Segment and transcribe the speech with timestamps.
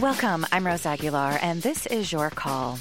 [0.00, 0.46] Welcome.
[0.52, 2.78] I'm Rose Aguilar, and this is your call.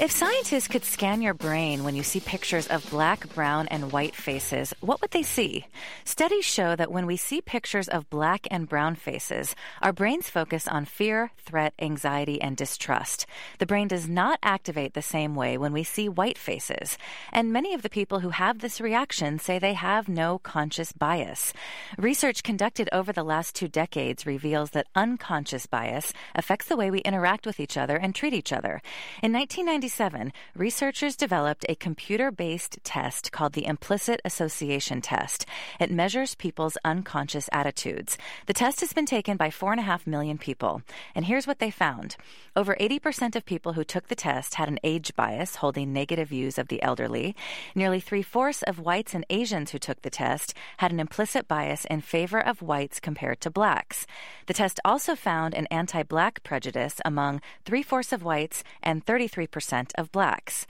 [0.00, 4.14] If scientists could scan your brain when you see pictures of black, brown, and white
[4.14, 5.66] faces, what would they see?
[6.04, 10.68] Studies show that when we see pictures of black and brown faces, our brains focus
[10.68, 13.26] on fear, threat, anxiety, and distrust.
[13.58, 16.96] The brain does not activate the same way when we see white faces.
[17.32, 21.52] And many of the people who have this reaction say they have no conscious bias.
[21.96, 27.00] Research conducted over the last two decades reveals that unconscious bias affects the way we
[27.00, 28.80] interact with each other and treat each other.
[29.24, 35.46] In 1990, 1997, researchers developed a computer based test called the Implicit Association Test.
[35.80, 38.18] It measures people's unconscious attitudes.
[38.46, 40.82] The test has been taken by 4.5 million people.
[41.14, 42.16] And here's what they found
[42.54, 46.58] over 80% of people who took the test had an age bias, holding negative views
[46.58, 47.36] of the elderly.
[47.74, 51.84] Nearly three fourths of whites and Asians who took the test had an implicit bias
[51.84, 54.06] in favor of whites compared to blacks.
[54.46, 59.77] The test also found an anti black prejudice among three fourths of whites and 33%
[59.96, 60.66] of blacks.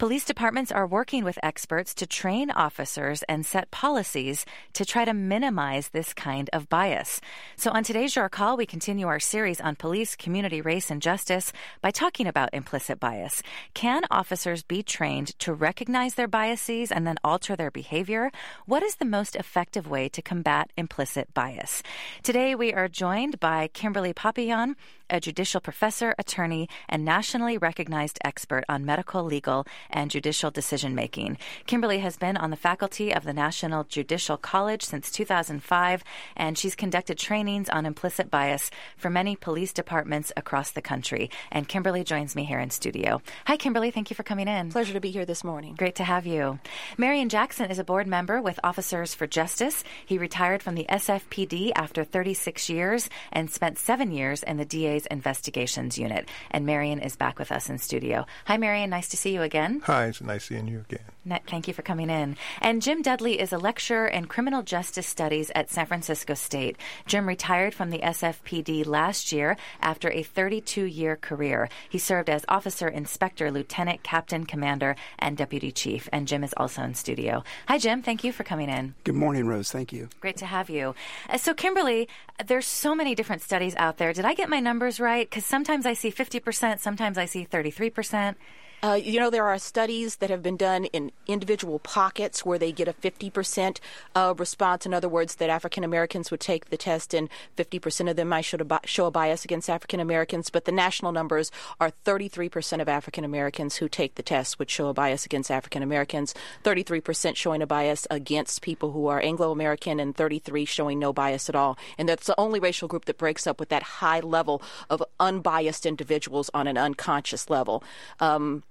[0.00, 5.12] Police departments are working with experts to train officers and set policies to try to
[5.12, 7.20] minimize this kind of bias.
[7.56, 11.52] So, on today's Your Call, we continue our series on police, community, race, and justice
[11.82, 13.42] by talking about implicit bias.
[13.74, 18.30] Can officers be trained to recognize their biases and then alter their behavior?
[18.64, 21.82] What is the most effective way to combat implicit bias?
[22.22, 24.76] Today, we are joined by Kimberly Papillon
[25.10, 31.38] a judicial professor, attorney, and nationally recognized expert on medical, legal, and judicial decision making.
[31.66, 36.04] Kimberly has been on the faculty of the National Judicial College since 2005,
[36.36, 41.30] and she's conducted trainings on implicit bias for many police departments across the country.
[41.50, 43.22] And Kimberly joins me here in studio.
[43.46, 43.90] Hi, Kimberly.
[43.90, 44.70] Thank you for coming in.
[44.70, 45.74] Pleasure to be here this morning.
[45.74, 46.58] Great to have you.
[46.98, 49.84] Marion Jackson is a board member with Officers for Justice.
[50.06, 55.06] He retired from the SFPD after 36 years and spent seven years in the DA's
[55.06, 56.28] Investigations Unit.
[56.50, 58.26] And Marion is back with us in studio.
[58.46, 58.90] Hi, Marion.
[58.90, 59.79] Nice to see you again.
[59.84, 61.40] Hi, it's nice seeing you again.
[61.46, 62.36] Thank you for coming in.
[62.60, 66.76] And Jim Dudley is a lecturer in criminal justice studies at San Francisco State.
[67.06, 71.68] Jim retired from the SFPD last year after a 32 year career.
[71.88, 76.08] He served as officer, inspector, lieutenant, captain, commander, and deputy chief.
[76.12, 77.42] And Jim is also in studio.
[77.68, 78.02] Hi, Jim.
[78.02, 78.94] Thank you for coming in.
[79.04, 79.70] Good morning, Rose.
[79.70, 80.08] Thank you.
[80.20, 80.94] Great to have you.
[81.28, 82.08] Uh, so, Kimberly,
[82.44, 84.12] there's so many different studies out there.
[84.12, 85.28] Did I get my numbers right?
[85.28, 88.36] Because sometimes I see 50%, sometimes I see 33%.
[88.82, 92.72] Uh, you know, there are studies that have been done in individual pockets where they
[92.72, 93.78] get a 50%
[94.14, 94.86] uh, response.
[94.86, 98.46] In other words, that African Americans would take the test and 50% of them might
[98.86, 100.48] show a, bias against African Americans.
[100.48, 104.88] But the national numbers are 33% of African Americans who take the test would show
[104.88, 110.00] a bias against African Americans, 33% showing a bias against people who are Anglo American,
[110.00, 111.76] and 33 showing no bias at all.
[111.98, 115.84] And that's the only racial group that breaks up with that high level of unbiased
[115.84, 117.84] individuals on an unconscious level.
[118.20, 118.62] Um,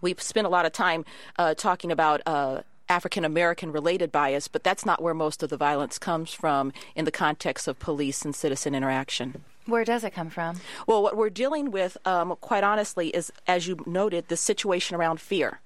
[0.00, 1.04] We've spent a lot of time
[1.38, 2.22] uh, talking about.
[2.26, 6.70] Uh, African American related bias, but that's not where most of the violence comes from
[6.94, 9.42] in the context of police and citizen interaction.
[9.66, 10.60] Where does it come from?
[10.86, 15.20] Well, what we're dealing with, um, quite honestly, is, as you noted, the situation around
[15.20, 15.60] fear.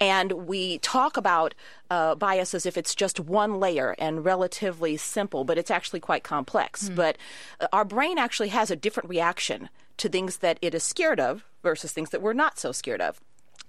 [0.00, 1.54] And we talk about
[1.90, 6.22] uh, bias as if it's just one layer and relatively simple, but it's actually quite
[6.22, 6.88] complex.
[6.88, 6.96] Mm.
[6.96, 7.18] But
[7.60, 11.44] uh, our brain actually has a different reaction to things that it is scared of
[11.62, 13.20] versus things that we're not so scared of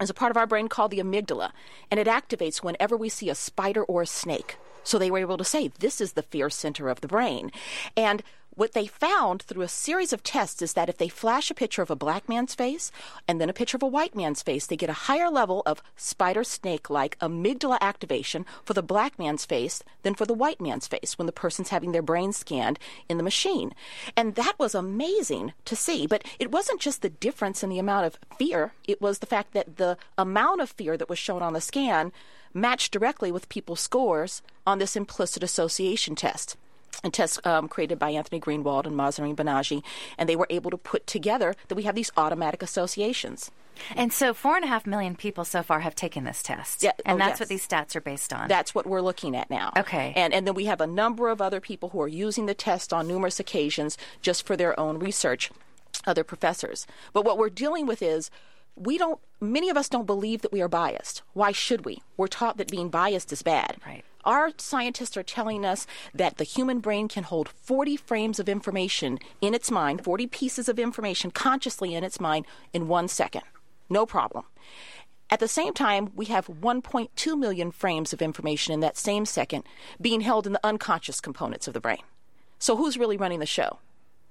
[0.01, 1.51] is a part of our brain called the amygdala,
[1.89, 4.57] and it activates whenever we see a spider or a snake.
[4.85, 7.51] So they were able to say this is the fear center of the brain.
[7.97, 8.23] And
[8.55, 11.81] what they found through a series of tests is that if they flash a picture
[11.81, 12.89] of a black man's face
[13.27, 15.83] and then a picture of a white man's face, they get a higher level of
[15.97, 20.87] spider snake like amygdala activation for the black man's face than for the white man's
[20.87, 22.79] face when the person's having their brain scanned
[23.09, 23.73] in the machine.
[24.15, 26.07] And that was amazing to see.
[26.07, 29.51] But it wasn't just the difference in the amount of fear, it was the fact
[29.53, 32.13] that the amount of fear that was shown on the scan
[32.55, 36.57] matched directly with people's scores on this implicit association test
[37.03, 39.83] a test um, created by Anthony Greenwald and Mahzarin Banaji,
[40.17, 43.51] and they were able to put together that we have these automatic associations.
[43.95, 46.81] And so, four and a half million people so far have taken this test.
[46.81, 47.39] Yeah, and oh, that's yes.
[47.41, 48.47] what these stats are based on.
[48.47, 49.73] That's what we're looking at now.
[49.77, 50.13] Okay.
[50.15, 52.93] And, and then we have a number of other people who are using the test
[52.93, 55.51] on numerous occasions just for their own research,
[56.07, 56.87] other professors.
[57.11, 58.31] But what we're dealing with is
[58.75, 61.21] we don't, many of us don't believe that we are biased.
[61.33, 62.01] Why should we?
[62.17, 63.77] We're taught that being biased is bad.
[63.85, 64.03] Right.
[64.25, 69.19] Our scientists are telling us that the human brain can hold 40 frames of information
[69.39, 73.43] in its mind, 40 pieces of information consciously in its mind in one second.
[73.87, 74.45] No problem.
[75.29, 79.63] At the same time, we have 1.2 million frames of information in that same second
[80.01, 82.01] being held in the unconscious components of the brain.
[82.57, 83.79] So, who's really running the show?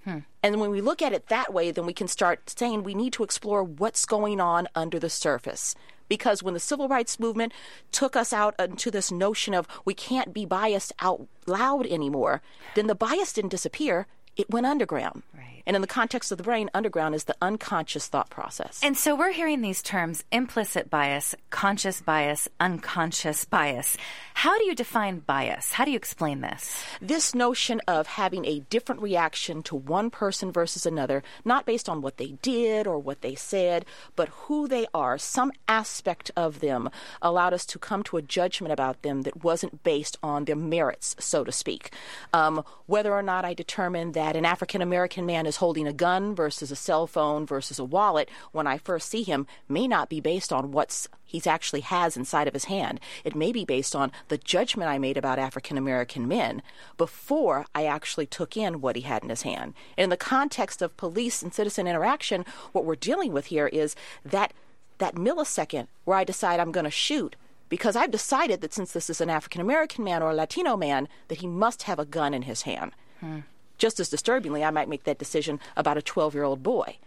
[0.04, 0.18] Hmm.
[0.42, 3.12] And when we look at it that way, then we can start saying we need
[3.14, 5.74] to explore what's going on under the surface.
[6.08, 7.52] Because when the civil rights movement
[7.90, 12.42] took us out into this notion of we can't be biased out loud anymore,
[12.74, 14.06] then the bias didn't disappear,
[14.36, 15.22] it went underground.
[15.34, 15.53] Right.
[15.66, 18.80] And in the context of the brain, underground is the unconscious thought process.
[18.82, 23.96] And so we're hearing these terms implicit bias, conscious bias, unconscious bias.
[24.34, 25.72] How do you define bias?
[25.72, 26.84] How do you explain this?
[27.00, 32.02] This notion of having a different reaction to one person versus another, not based on
[32.02, 33.84] what they did or what they said,
[34.16, 36.90] but who they are, some aspect of them
[37.22, 41.16] allowed us to come to a judgment about them that wasn't based on their merits,
[41.18, 41.92] so to speak.
[42.32, 45.92] Um, whether or not I determined that an African American man is is holding a
[45.92, 50.08] gun versus a cell phone versus a wallet when I first see him may not
[50.08, 53.00] be based on what's he actually has inside of his hand.
[53.24, 56.60] It may be based on the judgment I made about African American men
[56.96, 59.74] before I actually took in what he had in his hand.
[59.96, 63.94] And in the context of police and citizen interaction, what we're dealing with here is
[64.24, 64.52] that
[64.98, 67.36] that millisecond where I decide I'm going to shoot
[67.68, 71.08] because I've decided that since this is an African American man or a Latino man,
[71.28, 72.92] that he must have a gun in his hand.
[73.20, 73.40] Hmm.
[73.78, 76.98] Just as disturbingly, I might make that decision about a 12 year old boy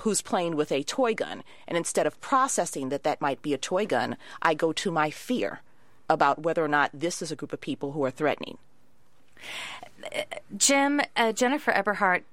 [0.00, 1.42] who's playing with a toy gun.
[1.66, 5.10] And instead of processing that that might be a toy gun, I go to my
[5.10, 5.60] fear
[6.08, 8.58] about whether or not this is a group of people who are threatening.
[10.56, 12.24] Jim, uh, Jennifer Eberhardt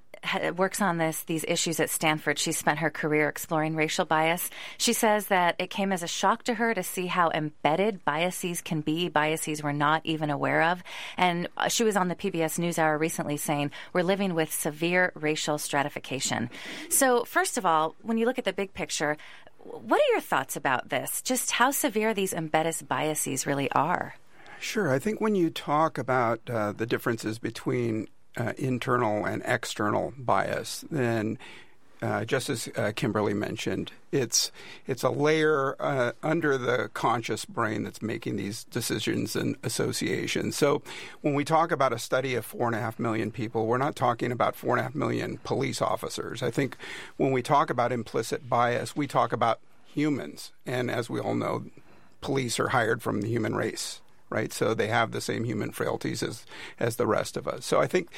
[0.56, 2.38] works on this these issues at Stanford.
[2.38, 4.50] She spent her career exploring racial bias.
[4.78, 8.60] She says that it came as a shock to her to see how embedded biases
[8.60, 10.82] can be, biases we're not even aware of.
[11.16, 16.50] And she was on the PBS NewsHour recently saying we're living with severe racial stratification.
[16.88, 19.16] So, first of all, when you look at the big picture,
[19.58, 21.22] what are your thoughts about this?
[21.22, 24.14] Just how severe these embedded biases really are?
[24.58, 24.92] Sure.
[24.92, 30.84] I think when you talk about uh, the differences between uh, internal and external bias,
[30.90, 31.38] then
[32.02, 34.52] uh, just as uh, Kimberly mentioned, it's
[34.86, 40.56] it's a layer uh, under the conscious brain that's making these decisions and associations.
[40.56, 40.82] So
[41.22, 43.96] when we talk about a study of four and a half million people, we're not
[43.96, 46.42] talking about four and a half million police officers.
[46.42, 46.76] I think
[47.16, 51.64] when we talk about implicit bias, we talk about humans, and as we all know,
[52.20, 54.52] police are hired from the human race right?
[54.52, 56.44] So they have the same human frailties as
[56.78, 57.64] as the rest of us.
[57.64, 58.08] So I think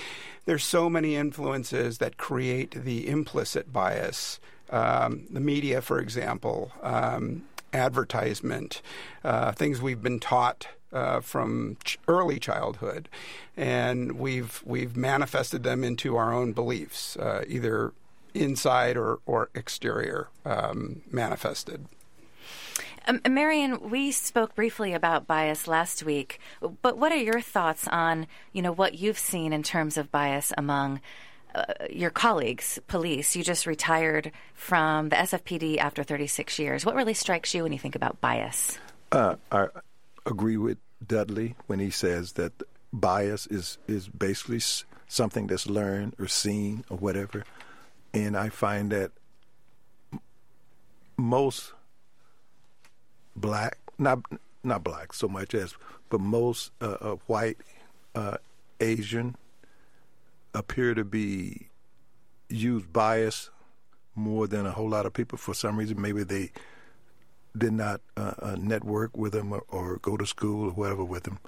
[0.44, 4.40] there's so many influences that create the implicit bias.
[4.70, 8.82] Um, the media, for example, um, advertisement,
[9.24, 10.68] uh, things we've been taught.
[10.90, 13.10] Uh, from ch- early childhood,
[13.58, 17.92] and we've we've manifested them into our own beliefs, uh, either
[18.32, 21.84] inside or or exterior um, manifested.
[23.08, 26.38] Um, Marion, we spoke briefly about bias last week,
[26.82, 30.52] but what are your thoughts on, you know, what you've seen in terms of bias
[30.58, 31.00] among
[31.54, 33.34] uh, your colleagues, police?
[33.34, 36.84] You just retired from the SFPD after 36 years.
[36.84, 38.78] What really strikes you when you think about bias?
[39.10, 39.68] Uh, I
[40.26, 42.52] agree with Dudley when he says that
[42.92, 44.60] bias is is basically
[45.06, 47.44] something that's learned or seen or whatever,
[48.12, 49.12] and I find that
[51.16, 51.72] most
[53.38, 54.20] black, not
[54.64, 55.74] not black so much as,
[56.10, 57.58] but most uh, uh, white
[58.14, 58.36] uh,
[58.80, 59.36] Asian
[60.54, 61.68] appear to be
[62.48, 63.50] use bias
[64.14, 66.00] more than a whole lot of people for some reason.
[66.00, 66.50] Maybe they
[67.56, 71.24] did not uh, uh, network with them or, or, go to school or whatever with
[71.24, 71.38] them,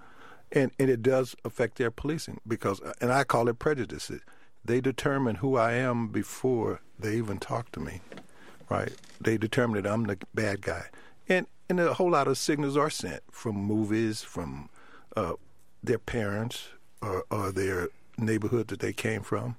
[0.53, 4.23] and and it does affect their policing because, uh, and I call it prejudices.
[4.65, 8.01] They determine who I am before they even talk to me,
[8.69, 8.93] right?
[9.21, 10.87] They determine that I'm the bad guy,
[11.29, 14.69] and and a whole lot of signals are sent from movies, from
[15.17, 15.35] uh,
[15.85, 16.69] their parents
[17.01, 19.57] or, or, their neighborhood that they came from.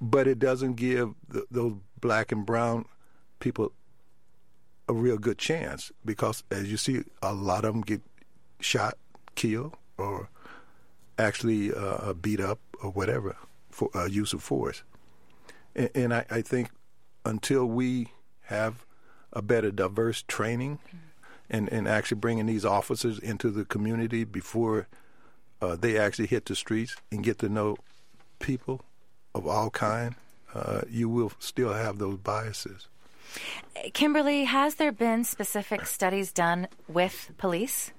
[0.00, 2.84] But it doesn't give the, those black and brown
[3.38, 3.72] people
[4.88, 8.02] a real good chance because, as you see, a lot of them get
[8.58, 8.98] shot,
[9.36, 10.28] killed, or
[11.16, 13.36] actually uh, beat up or whatever
[13.70, 14.82] for uh, use of force.
[15.76, 16.70] And, and I, I think
[17.24, 18.08] until we
[18.42, 18.84] have
[19.32, 20.78] a better diverse training
[21.48, 24.86] and, and actually bringing these officers into the community before
[25.60, 27.76] uh, they actually hit the streets and get to know
[28.38, 28.82] people
[29.34, 30.14] of all kind,
[30.54, 32.88] uh, you will still have those biases.
[33.92, 37.92] Kimberly, has there been specific studies done with police?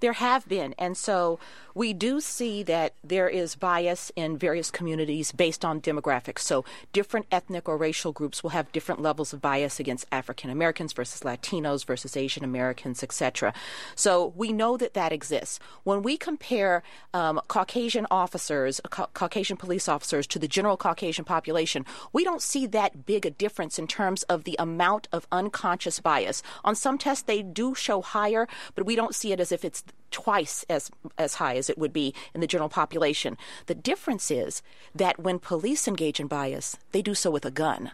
[0.00, 0.74] There have been.
[0.78, 1.38] And so
[1.78, 6.40] we do see that there is bias in various communities based on demographics.
[6.40, 10.92] So different ethnic or racial groups will have different levels of bias against African Americans
[10.92, 13.54] versus Latinos versus Asian Americans, etc.
[13.94, 15.60] So we know that that exists.
[15.84, 16.82] When we compare
[17.14, 22.66] um, Caucasian officers, ca- Caucasian police officers, to the general Caucasian population, we don't see
[22.66, 26.42] that big a difference in terms of the amount of unconscious bias.
[26.64, 29.84] On some tests, they do show higher, but we don't see it as if it's
[30.10, 33.36] twice as as high as it would be in the general population.
[33.66, 34.62] The difference is
[34.94, 37.92] that when police engage in bias, they do so with a gun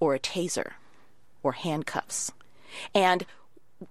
[0.00, 0.72] or a taser
[1.42, 2.32] or handcuffs.
[2.94, 3.24] And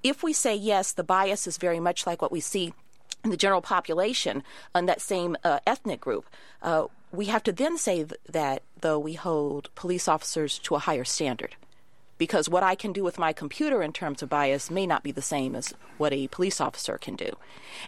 [0.03, 2.73] if we say yes, the bias is very much like what we see
[3.23, 4.43] in the general population
[4.75, 6.25] on that same uh, ethnic group,
[6.61, 10.79] uh, we have to then say th- that, though, we hold police officers to a
[10.79, 11.55] higher standard
[12.17, 15.11] because what I can do with my computer in terms of bias may not be
[15.11, 17.31] the same as what a police officer can do.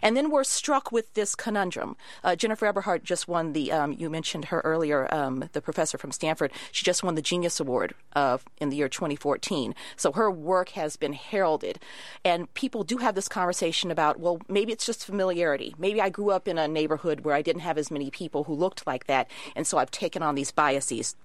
[0.02, 1.96] And then we're struck with this conundrum.
[2.22, 6.12] Uh, Jennifer Eberhardt just won the, um, you mentioned her earlier, um, the professor from
[6.12, 6.52] Stanford.
[6.72, 9.74] She just won the Genius Award uh, in the year 2014.
[9.96, 11.78] So her work has been heralded.
[12.24, 15.74] And people do have this conversation about, well, maybe it's just familiarity.
[15.78, 18.54] Maybe I grew up in a neighborhood where I didn't have as many people who
[18.54, 21.16] looked like that, and so I've taken on these biases.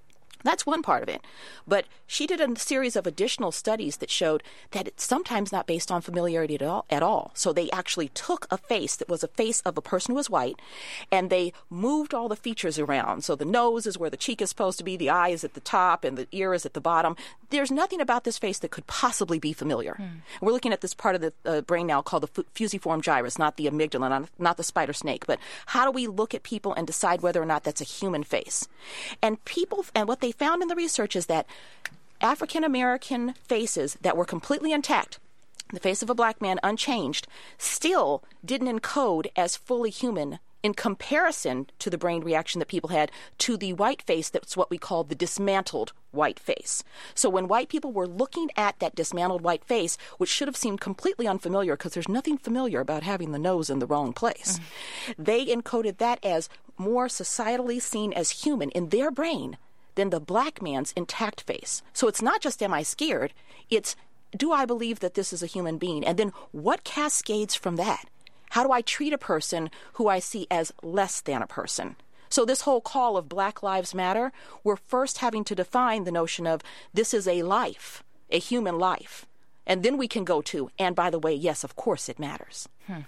[0.46, 1.22] That's one part of it.
[1.68, 5.92] But she did a series of additional studies that showed that it's sometimes not based
[5.92, 7.32] on familiarity at all, at all.
[7.34, 10.30] So they actually took a face that was a face of a person who was
[10.30, 10.60] white
[11.12, 13.24] and they moved all the features around.
[13.24, 15.56] So the nose is where the cheek is supposed to be, the eye is at
[15.56, 17.16] the top, and the ear is at the bottom.
[17.50, 19.96] There's nothing about this face that could possibly be familiar.
[20.00, 20.22] Mm.
[20.42, 23.58] We're looking at this part of the uh, brain now called the fusiform gyrus, not
[23.58, 25.26] the amygdala, not, not the spider snake.
[25.26, 28.24] But how do we look at people and decide whether or not that's a human
[28.24, 28.68] face?
[29.22, 31.48] And people, and what they found in the research is that
[32.22, 35.20] African American faces that were completely intact,
[35.74, 37.28] the face of a black man unchanged,
[37.58, 43.12] still didn't encode as fully human in comparison to the brain reaction that people had
[43.38, 46.84] to the white face that's what we call the dismantled white face.
[47.14, 50.82] So when white people were looking at that dismantled white face, which should have seemed
[50.82, 55.24] completely unfamiliar because there's nothing familiar about having the nose in the wrong place, mm-hmm.
[55.24, 56.50] they encoded that as
[56.80, 59.58] more societally seen as human in their brain
[59.96, 61.82] than the black man's intact face.
[61.94, 63.34] So it's not just am I scared,
[63.70, 63.96] it's
[64.36, 66.06] do I believe that this is a human being?
[66.06, 68.06] And then what cascades from that?
[68.52, 71.96] How do I treat a person who I see as less than a person?
[72.30, 74.32] So, this whole call of Black Lives Matter,
[74.64, 76.62] we're first having to define the notion of
[76.94, 79.26] this is a life, a human life.
[79.68, 82.68] And then we can go to, and by the way, yes, of course it matters.
[82.88, 83.02] Hmm.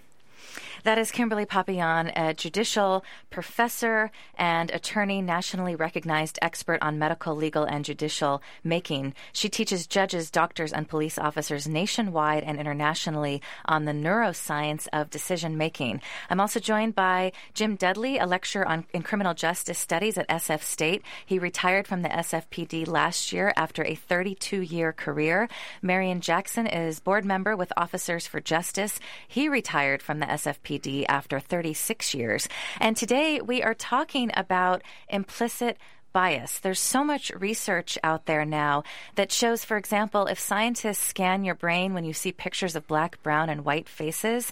[0.84, 7.64] That is Kimberly Papillon, a judicial professor and attorney, nationally recognized expert on medical, legal,
[7.64, 9.16] and judicial making.
[9.34, 15.58] She teaches judges, doctors, and police officers nationwide and internationally on the neuroscience of decision
[15.58, 16.02] making.
[16.30, 20.62] I'm also joined by Jim Dudley, a lecturer on, in criminal justice studies at SF
[20.62, 21.02] State.
[21.26, 25.50] He retired from the SFPD last year after a 32 year career.
[25.82, 29.00] Marion Jackson is board member with Officers for Justice.
[29.28, 30.67] He retired from the SFPD
[31.08, 32.50] After 36 years.
[32.80, 35.78] And today we are talking about implicit
[36.14, 36.60] bias.
[36.60, 38.84] There's so much research out there now
[39.16, 43.22] that shows, for example, if scientists scan your brain when you see pictures of black,
[43.24, 44.52] brown, and white faces,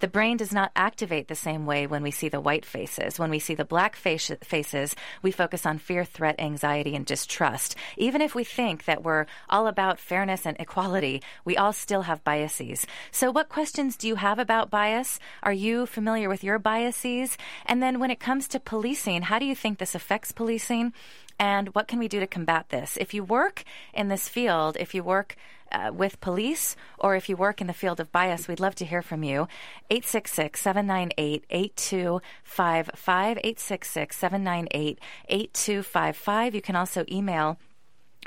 [0.00, 3.18] the brain does not activate the same way when we see the white faces.
[3.18, 7.76] When we see the black face- faces, we focus on fear, threat, anxiety, and distrust.
[7.96, 12.24] Even if we think that we're all about fairness and equality, we all still have
[12.24, 12.86] biases.
[13.10, 15.18] So, what questions do you have about bias?
[15.42, 17.38] Are you familiar with your biases?
[17.64, 20.92] And then, when it comes to policing, how do you think this affects policing?
[21.38, 22.96] And what can we do to combat this?
[22.98, 25.36] If you work in this field, if you work
[25.70, 28.84] uh, with police or if you work in the field of bias, we'd love to
[28.84, 29.48] hear from you.
[29.90, 33.38] 866 798 8255.
[33.38, 36.54] 866 798 8255.
[36.54, 37.58] You can also email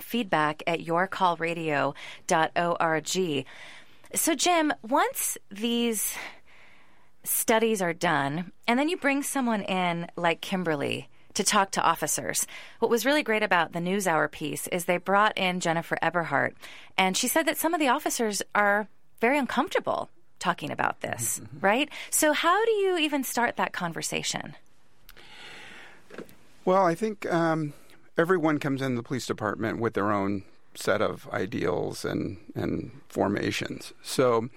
[0.02, 3.46] feedback at yourcallradio.org.
[4.16, 6.16] So, Jim, once these
[7.24, 12.46] studies are done, and then you bring someone in like Kimberly to talk to officers.
[12.80, 16.54] What was really great about the NewsHour piece is they brought in Jennifer Eberhardt,
[16.98, 18.90] and she said that some of the officers are
[19.22, 21.60] very uncomfortable talking about this, mm-hmm.
[21.66, 21.90] right?
[22.10, 24.58] So, how do you even start that conversation?
[26.66, 27.72] Well, I think um,
[28.18, 30.44] everyone comes in the police department with their own
[30.76, 33.94] set of ideals and, and formations.
[34.04, 34.50] So,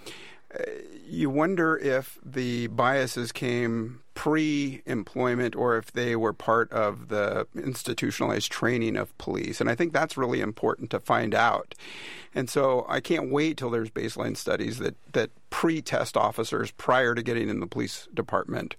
[1.07, 7.47] you wonder if the biases came pre employment or if they were part of the
[7.55, 9.61] institutionalized training of police.
[9.61, 11.75] And I think that's really important to find out.
[12.35, 17.23] And so I can't wait till there's baseline studies that, that pre-test officers prior to
[17.23, 18.77] getting in the police department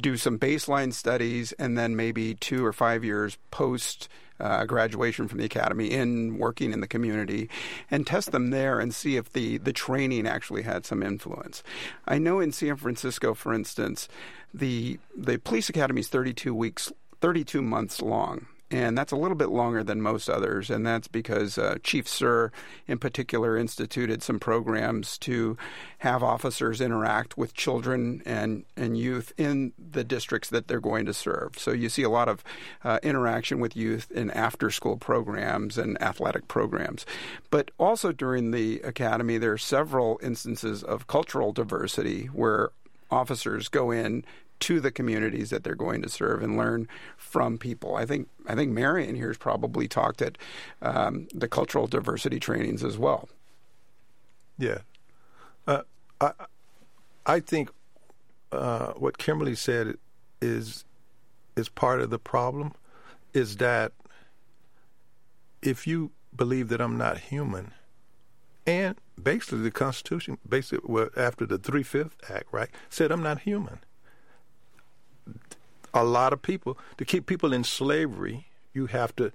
[0.00, 4.08] do some baseline studies and then maybe two or five years post
[4.40, 7.48] uh, graduation from the academy in working in the community
[7.90, 11.62] and test them there and see if the, the training actually had some influence.
[12.08, 14.08] I know in San Francisco, for instance,
[14.52, 19.50] the the police academy is 32 weeks 32 months long and that's a little bit
[19.50, 20.70] longer than most others.
[20.70, 22.50] And that's because uh, Chief Suhr,
[22.88, 25.58] in particular, instituted some programs to
[25.98, 31.12] have officers interact with children and, and youth in the districts that they're going to
[31.12, 31.58] serve.
[31.58, 32.42] So you see a lot of
[32.82, 37.04] uh, interaction with youth in after school programs and athletic programs.
[37.50, 42.70] But also during the academy, there are several instances of cultural diversity where
[43.10, 44.24] officers go in
[44.62, 47.96] to the communities that they're going to serve and learn from people.
[47.96, 50.38] I think I think Marion here has probably talked at
[50.80, 53.28] um, the cultural diversity trainings as well.
[54.56, 54.78] Yeah,
[55.66, 55.82] uh,
[56.20, 56.32] I
[57.26, 57.70] I think
[58.52, 59.96] uh, what Kimberly said
[60.40, 60.84] is
[61.56, 62.72] is part of the problem.
[63.34, 63.92] Is that
[65.60, 67.72] if you believe that I'm not human,
[68.64, 73.80] and basically the Constitution, basically after the Three Fifth Act, right, said I'm not human
[75.94, 79.30] a lot of people to keep people in slavery you have to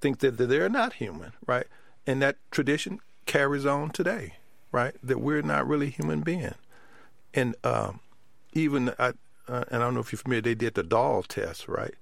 [0.00, 1.66] think that they're not human right?
[2.06, 4.34] And that tradition carries on today
[4.70, 4.94] right?
[5.02, 6.54] That we're not really human beings
[7.34, 8.00] and um,
[8.52, 9.12] even I,
[9.48, 11.94] uh, and I don't know if you're familiar they did the doll test right?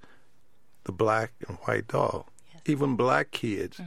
[0.84, 2.62] The black and white doll yes.
[2.66, 3.86] even black kids mm.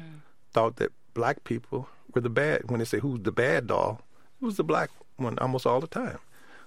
[0.51, 4.01] thought that black people were the bad when they say who's the bad doll
[4.41, 6.19] it was the black one almost all the time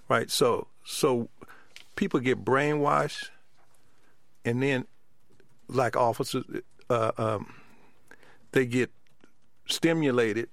[0.08, 0.30] right?
[0.30, 1.28] So so
[1.96, 3.30] people get brainwashed,
[4.44, 4.86] and then,
[5.68, 6.44] like officers,
[6.88, 7.52] uh, um,
[8.52, 8.90] they get
[9.66, 10.48] stimulated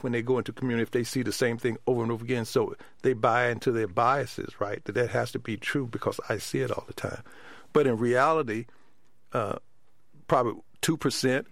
[0.00, 2.44] when they go into community if they see the same thing over and over again.
[2.44, 4.82] So they buy into their biases, right?
[4.84, 7.22] That that has to be true because I see it all the time.
[7.72, 8.66] But in reality,
[9.32, 9.56] uh,
[10.28, 11.46] probably two percent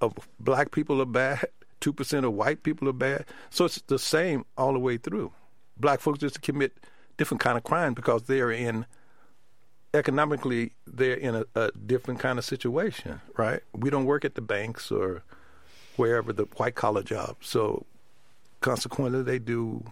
[0.00, 1.44] of black people are bad,
[1.80, 3.26] two percent of white people are bad.
[3.50, 5.32] So it's the same all the way through.
[5.78, 6.72] Black folks just commit
[7.16, 8.86] different kind of crime because they're in
[9.94, 13.60] economically they're in a, a, different kind of situation, right?
[13.74, 15.22] We don't work at the banks or
[15.96, 17.84] wherever the white collar jobs, so
[18.60, 19.84] consequently they do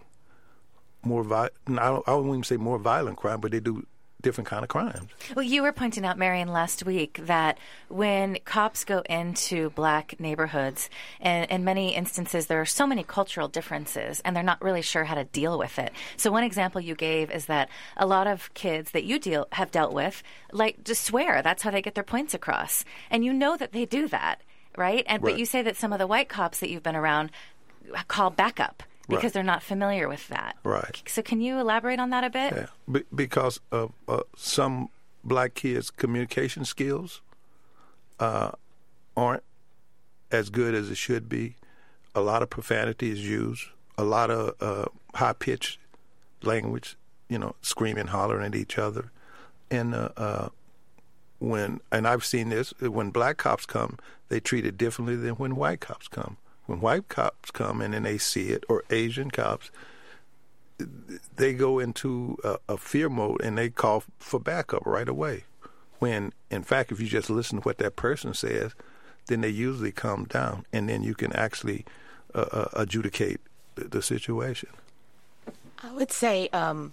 [1.03, 3.87] more vi- I don't, I don't even say more violent crime, but they do
[4.21, 5.09] different kind of crimes.
[5.35, 10.91] Well, you were pointing out, Marion, last week that when cops go into black neighborhoods,
[11.21, 15.05] and in many instances there are so many cultural differences, and they're not really sure
[15.05, 15.93] how to deal with it.
[16.17, 19.71] So one example you gave is that a lot of kids that you deal have
[19.71, 21.43] dealt with, like just swear.
[21.43, 24.43] That's how they get their points across, and you know that they do that,
[24.77, 25.05] right?
[25.07, 25.33] And right.
[25.33, 27.31] but you say that some of the white cops that you've been around
[28.09, 29.33] call backup because right.
[29.35, 30.57] they're not familiar with that.
[30.65, 31.03] Right.
[31.07, 32.53] So can you elaborate on that a bit?
[32.55, 34.89] Yeah, Be- because of uh, some
[35.23, 37.21] black kids' communication skills
[38.19, 38.53] uh,
[39.17, 39.43] aren't
[40.31, 41.57] as good as it should be.
[42.15, 43.65] A lot of profanity is used.
[43.99, 45.79] A lot of uh, high pitched
[46.43, 46.97] language.
[47.29, 49.13] You know, screaming, hollering at each other,
[49.71, 50.49] and uh, uh,
[51.39, 55.55] when and I've seen this when black cops come, they treat it differently than when
[55.55, 56.39] white cops come
[56.71, 59.73] when white cops come in and they see it, or Asian cops,
[61.35, 65.45] they go into a, a fear mode and they call for backup right away.
[65.99, 68.73] When, in fact, if you just listen to what that person says,
[69.27, 71.85] then they usually calm down, and then you can actually
[72.35, 73.41] uh, uh, adjudicate
[73.75, 74.69] the, the, situation.
[75.83, 76.93] I would say um,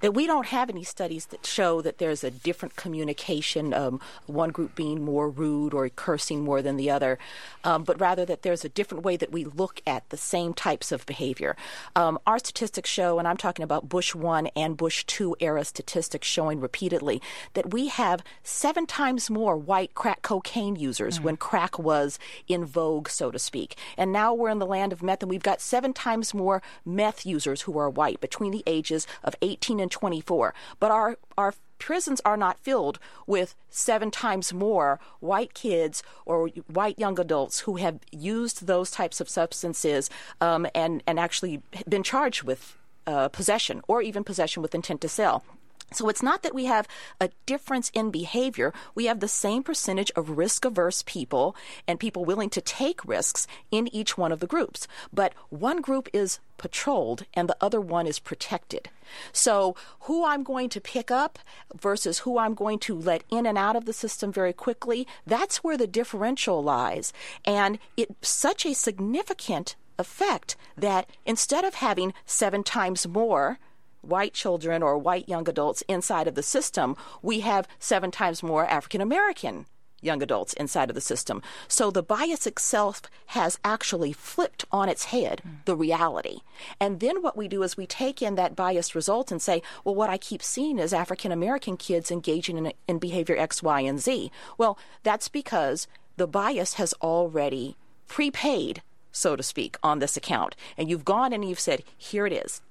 [0.00, 4.50] that we don't have any studies that show that there's a different communication, um, one
[4.50, 7.18] group being more rude or cursing more than the other,
[7.64, 10.92] um, but rather that there's a different way that we look at the same types
[10.92, 11.56] of behavior.
[11.96, 16.26] Um, our statistics show, and I'm talking about Bush 1 and Bush 2 era statistics
[16.26, 17.20] showing repeatedly,
[17.54, 21.22] that we have seven times more white crack cocaine users mm.
[21.24, 23.76] when crack was in vogue, so to speak.
[23.96, 27.26] And now we're in the land of meth, and we've got seven times more meth
[27.26, 30.54] users who are white between the ages of 18 and 24.
[30.80, 36.98] But our, our prisons are not filled with seven times more white kids or white
[36.98, 42.42] young adults who have used those types of substances um, and, and actually been charged
[42.42, 45.44] with uh, possession or even possession with intent to sell.
[45.92, 46.86] So it's not that we have
[47.20, 48.74] a difference in behavior.
[48.94, 53.46] We have the same percentage of risk averse people and people willing to take risks
[53.70, 54.86] in each one of the groups.
[55.12, 58.90] But one group is patrolled and the other one is protected.
[59.32, 61.38] So who I'm going to pick up
[61.74, 65.64] versus who I'm going to let in and out of the system very quickly, that's
[65.64, 67.12] where the differential lies.
[67.44, 73.58] And it's such a significant effect that instead of having seven times more
[74.08, 78.66] white children or white young adults inside of the system, we have seven times more
[78.66, 79.66] African American
[80.00, 81.42] young adults inside of the system.
[81.66, 85.64] So the bias itself has actually flipped on its head mm.
[85.64, 86.40] the reality.
[86.80, 89.94] And then what we do is we take in that biased result and say, well,
[89.94, 94.00] what I keep seeing is African American kids engaging in, in behavior X, Y, and
[94.00, 94.30] Z.
[94.56, 100.54] Well, that's because the bias has already prepaid, so to speak, on this account.
[100.76, 102.62] And you've gone and you've said, here it is.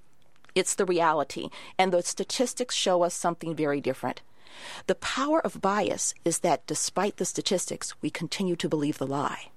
[0.57, 1.49] It's the reality.
[1.77, 4.23] And the statistics show us something very different.
[4.87, 9.49] The power of bias is that despite the statistics, we continue to believe the lie.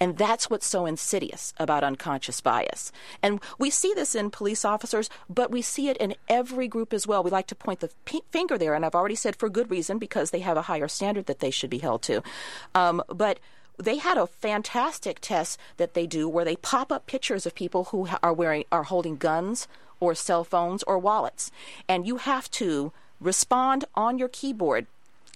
[0.00, 2.90] And that's what's so insidious about unconscious bias.
[3.22, 7.06] And we see this in police officers, but we see it in every group as
[7.06, 7.22] well.
[7.22, 9.98] We like to point the p- finger there, and I've already said for good reason
[9.98, 12.24] because they have a higher standard that they should be held to.
[12.74, 13.38] Um, but
[13.78, 17.84] they had a fantastic test that they do where they pop up pictures of people
[17.84, 19.68] who are wearing are holding guns
[20.00, 21.50] or cell phones or wallets,
[21.88, 24.86] and you have to respond on your keyboard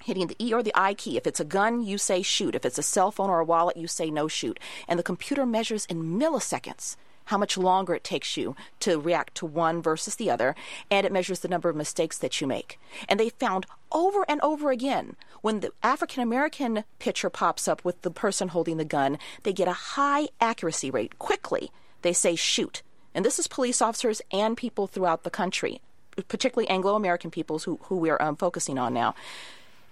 [0.05, 1.17] hitting the E or the I key.
[1.17, 2.55] If it's a gun, you say shoot.
[2.55, 4.61] If it's a cell phone or a wallet, you say no shoot.
[4.87, 6.97] And the computer measures in milliseconds
[7.29, 10.55] how much longer it takes you to react to one versus the other,
[10.91, 12.81] and it measures the number of mistakes that you make.
[13.07, 18.01] And they found over and over again when the African American picture pops up with
[18.01, 21.19] the person holding the gun, they get a high accuracy rate.
[21.19, 22.83] Quickly, they say shoot.
[23.19, 25.81] And this is police officers and people throughout the country,
[26.29, 29.17] particularly Anglo American peoples who, who we're um, focusing on now.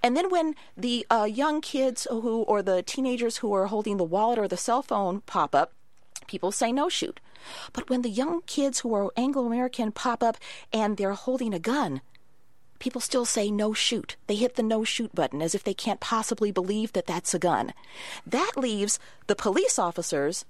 [0.01, 4.05] And then when the uh, young kids who or the teenagers who are holding the
[4.05, 5.73] wallet or the cell phone pop up,
[6.29, 7.19] people say no shoot.
[7.73, 10.37] But when the young kids who are Anglo American pop up
[10.73, 12.03] and they're holding a gun,
[12.79, 14.15] people still say no shoot.
[14.29, 17.41] They hit the no shoot button as if they can't possibly believe that that's a
[17.41, 17.73] gun.
[18.25, 20.45] That leaves the police officers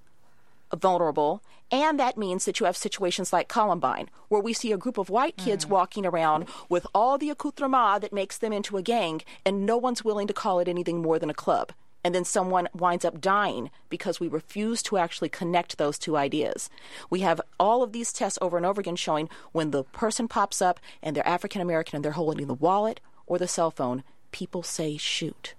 [0.75, 4.99] vulnerable, and that means that you have situations like Columbine, where we see a group
[4.99, 5.71] of white kids mm.
[5.71, 10.05] walking around with all the accoutrement that makes them into a gang, and no one's
[10.05, 11.73] willing to call it anything more than a club.
[12.05, 16.71] And then someone winds up dying because we refuse to actually connect those two ideas.
[17.11, 20.63] We have all of these tests over and over again showing when the person pops
[20.63, 24.63] up and they're African American and they're holding the wallet or the cell phone, people
[24.63, 25.55] say shoot.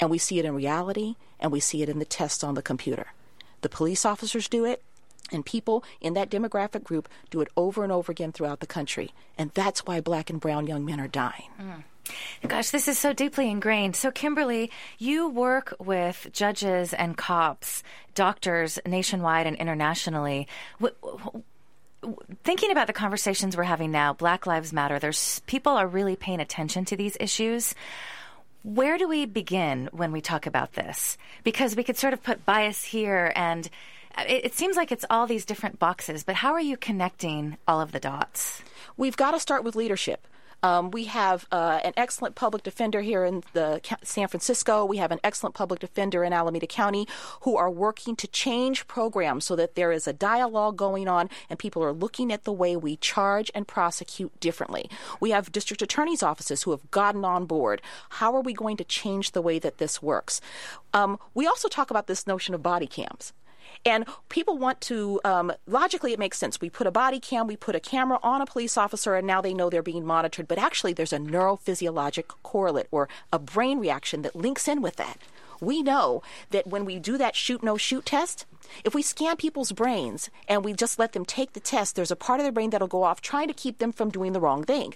[0.00, 2.62] And we see it in reality and we see it in the tests on the
[2.62, 3.12] computer.
[3.60, 4.82] The police officers do it,
[5.32, 9.12] and people in that demographic group do it over and over again throughout the country.
[9.38, 11.50] And that's why black and brown young men are dying.
[11.60, 11.84] Mm.
[12.48, 13.94] Gosh, this is so deeply ingrained.
[13.94, 17.82] So, Kimberly, you work with judges and cops,
[18.14, 20.48] doctors nationwide and internationally.
[22.42, 26.40] Thinking about the conversations we're having now, Black Lives Matter, there's people are really paying
[26.40, 27.74] attention to these issues.
[28.62, 31.16] Where do we begin when we talk about this?
[31.44, 33.68] Because we could sort of put bias here and
[34.18, 37.80] it, it, seems like it's all these different boxes, but how are you connecting all
[37.80, 38.62] of the dots?
[38.96, 40.26] We've got to start with leadership.
[40.62, 44.84] Um, we have uh, an excellent public defender here in the San Francisco.
[44.84, 47.06] We have an excellent public defender in Alameda County
[47.42, 51.58] who are working to change programs so that there is a dialogue going on and
[51.58, 54.90] people are looking at the way we charge and prosecute differently.
[55.20, 57.82] We have district attorneys' offices who have gotten on board.
[58.10, 60.40] How are we going to change the way that this works?
[60.92, 63.32] Um, we also talk about this notion of body cams.
[63.84, 66.60] And people want to, um, logically, it makes sense.
[66.60, 69.40] We put a body cam, we put a camera on a police officer, and now
[69.40, 70.48] they know they're being monitored.
[70.48, 75.18] But actually, there's a neurophysiologic correlate or a brain reaction that links in with that.
[75.60, 78.46] We know that when we do that shoot no shoot test,
[78.84, 82.16] if we scan people's brains and we just let them take the test, there's a
[82.16, 84.64] part of their brain that'll go off trying to keep them from doing the wrong
[84.64, 84.94] thing.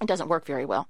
[0.00, 0.88] It doesn't work very well.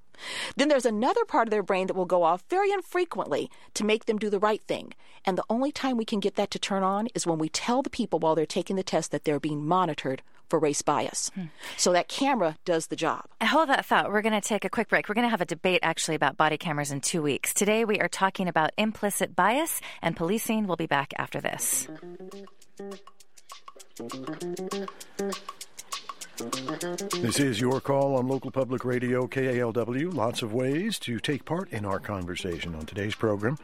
[0.56, 4.04] Then there's another part of their brain that will go off very infrequently to make
[4.04, 4.92] them do the right thing.
[5.24, 7.82] And the only time we can get that to turn on is when we tell
[7.82, 11.30] the people while they're taking the test that they're being monitored for race bias.
[11.34, 11.44] Hmm.
[11.76, 13.24] So that camera does the job.
[13.40, 14.10] I hold that thought.
[14.10, 15.08] We're going to take a quick break.
[15.08, 17.54] We're going to have a debate actually about body cameras in two weeks.
[17.54, 20.66] Today we are talking about implicit bias and policing.
[20.66, 21.88] We'll be back after this.
[26.40, 30.14] This is your call on local public radio KALW.
[30.14, 33.58] Lots of ways to take part in our conversation on today's program.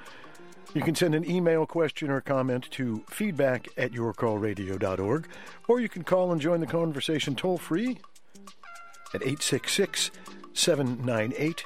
[0.74, 5.26] You can send an email question or comment to feedback at yourcallradio.org,
[5.68, 7.98] or you can call and join the conversation toll free
[9.14, 10.10] at 866
[10.52, 11.64] 798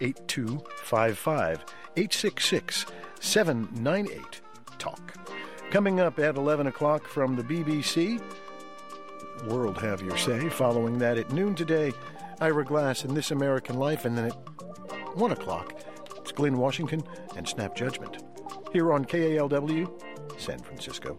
[0.00, 1.64] 8255.
[1.96, 2.86] 866
[3.20, 4.40] 798
[4.78, 5.14] TALK.
[5.70, 8.22] Coming up at 11 o'clock from the BBC,
[9.44, 10.48] World Have Your Say.
[10.48, 11.92] Following that at noon today,
[12.40, 14.04] Ira Glass and This American Life.
[14.04, 15.74] And then at 1 o'clock,
[16.16, 17.02] it's Glynn Washington
[17.36, 18.22] and Snap Judgment.
[18.72, 19.90] Here on KALW,
[20.38, 21.16] San Francisco.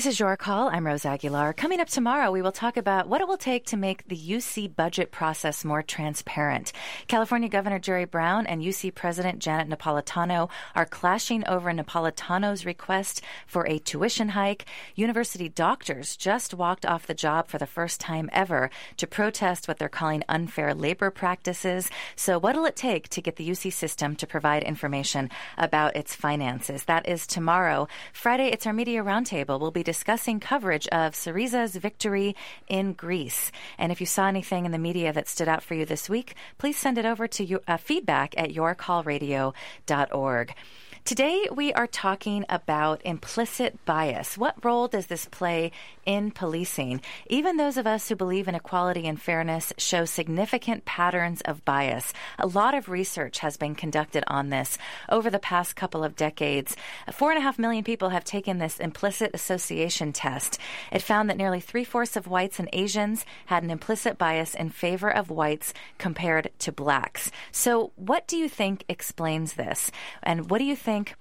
[0.00, 0.68] This is your call.
[0.68, 1.52] I'm Rose Aguilar.
[1.52, 4.74] Coming up tomorrow, we will talk about what it will take to make the UC
[4.74, 6.72] budget process more transparent.
[7.06, 13.66] California Governor Jerry Brown and UC President Janet Napolitano are clashing over Napolitano's request for
[13.66, 14.64] a tuition hike.
[14.94, 19.78] University doctors just walked off the job for the first time ever to protest what
[19.78, 21.90] they're calling unfair labor practices.
[22.16, 26.14] So, what will it take to get the UC system to provide information about its
[26.14, 26.84] finances?
[26.84, 27.86] That is tomorrow.
[28.14, 29.60] Friday, it's our media roundtable.
[29.60, 32.36] We'll be discussing coverage of Syriza's victory
[32.68, 33.50] in Greece.
[33.76, 36.36] And if you saw anything in the media that stood out for you this week,
[36.58, 40.54] please send it over to you, uh, feedback at yourcallradio.org.
[41.04, 44.38] Today, we are talking about implicit bias.
[44.38, 45.72] What role does this play
[46.06, 47.00] in policing?
[47.26, 52.12] Even those of us who believe in equality and fairness show significant patterns of bias.
[52.38, 56.76] A lot of research has been conducted on this over the past couple of decades.
[57.10, 60.60] Four and a half million people have taken this implicit association test.
[60.92, 64.70] It found that nearly three fourths of whites and Asians had an implicit bias in
[64.70, 67.32] favor of whites compared to blacks.
[67.50, 69.90] So, what do you think explains this?
[70.22, 70.89] And what do you think?
[70.90, 71.14] Think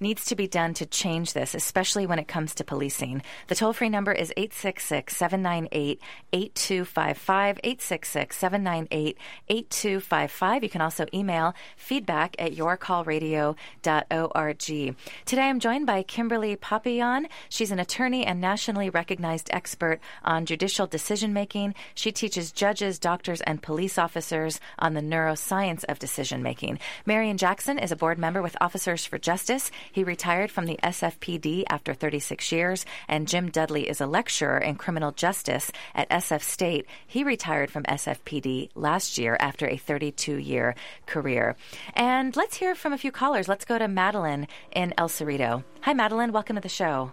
[0.00, 3.22] needs to be done to change this, especially when it comes to policing.
[3.48, 6.00] The toll free number is 866 798
[6.32, 7.60] 8255.
[7.62, 10.62] 866 798 8255.
[10.62, 14.96] You can also email feedback at yourcallradio.org.
[15.24, 17.28] Today I'm joined by Kimberly Papillon.
[17.48, 21.74] She's an attorney and nationally recognized expert on judicial decision making.
[21.94, 26.78] She teaches judges, doctors, and police officers on the neuroscience of decision making.
[27.04, 29.70] Marion Jackson is a board member with Officers for Justice.
[29.92, 34.76] He retired from the SFPD after 36 years, and Jim Dudley is a lecturer in
[34.76, 36.86] criminal justice at SF State.
[37.06, 40.74] He retired from SFPD last year after a 32 year
[41.06, 41.56] career.
[41.94, 43.48] And let's hear from a few callers.
[43.48, 45.64] Let's go to Madeline in El Cerrito.
[45.82, 46.32] Hi, Madeline.
[46.32, 47.12] Welcome to the show.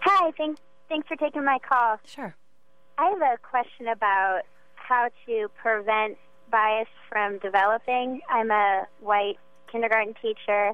[0.00, 0.30] Hi.
[0.36, 1.98] Thanks, thanks for taking my call.
[2.04, 2.34] Sure.
[2.98, 4.42] I have a question about
[4.74, 6.18] how to prevent
[6.50, 8.20] bias from developing.
[8.28, 9.38] I'm a white
[9.70, 10.72] kindergarten teacher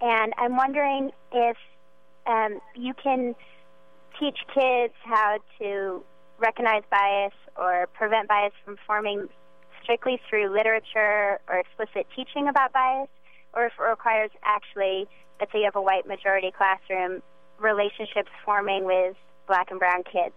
[0.00, 1.56] and I'm wondering if
[2.26, 3.34] um, you can
[4.18, 6.02] teach kids how to
[6.38, 9.28] recognize bias or prevent bias from forming
[9.82, 13.08] strictly through literature or explicit teaching about bias,
[13.54, 15.08] or if it requires actually,
[15.40, 17.22] let's say you have a white majority classroom,
[17.58, 20.34] relationships forming with black and brown kids.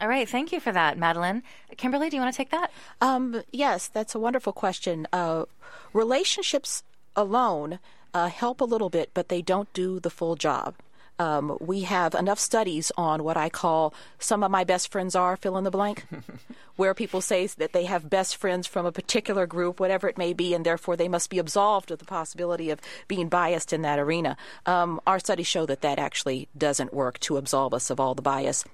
[0.00, 1.44] All right, thank you for that, Madeline.
[1.76, 2.72] Kimberly, do you want to take that?
[3.00, 5.06] Um, yes, that's a wonderful question.
[5.12, 5.44] Uh,
[5.92, 6.82] relationships
[7.14, 7.78] alone
[8.14, 10.76] uh, help a little bit, but they don't do the full job.
[11.18, 15.36] Um, we have enough studies on what I call some of my best friends are
[15.36, 16.04] fill in the blank,
[16.76, 20.32] where people say that they have best friends from a particular group, whatever it may
[20.32, 24.00] be, and therefore they must be absolved of the possibility of being biased in that
[24.00, 24.36] arena.
[24.66, 28.22] Um, our studies show that that actually doesn't work to absolve us of all the
[28.22, 28.64] bias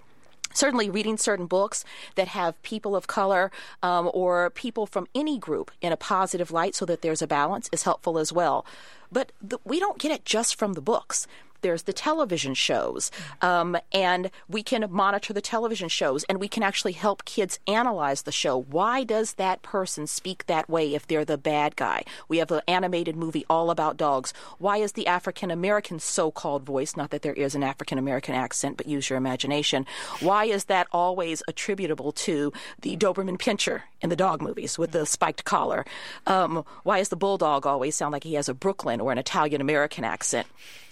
[0.52, 1.84] certainly reading certain books
[2.14, 3.50] that have people of color
[3.82, 7.68] um, or people from any group in a positive light so that there's a balance
[7.72, 8.64] is helpful as well.
[9.12, 11.26] But the, we don't get it just from the books
[11.60, 13.10] there's the television shows,
[13.42, 18.22] um, and we can monitor the television shows, and we can actually help kids analyze
[18.22, 18.56] the show.
[18.56, 22.04] Why does that person speak that way if they're the bad guy?
[22.28, 24.32] We have an animated movie all about dogs.
[24.58, 28.76] Why is the African American so-called voice, not that there is an African American accent,
[28.76, 29.86] but use your imagination,
[30.20, 35.06] why is that always attributable to the Doberman Pinscher in the dog movies with the
[35.06, 35.84] spiked collar?
[36.26, 39.60] Um, why does the bulldog always sound like he has a Brooklyn or an Italian
[39.60, 40.46] American accent?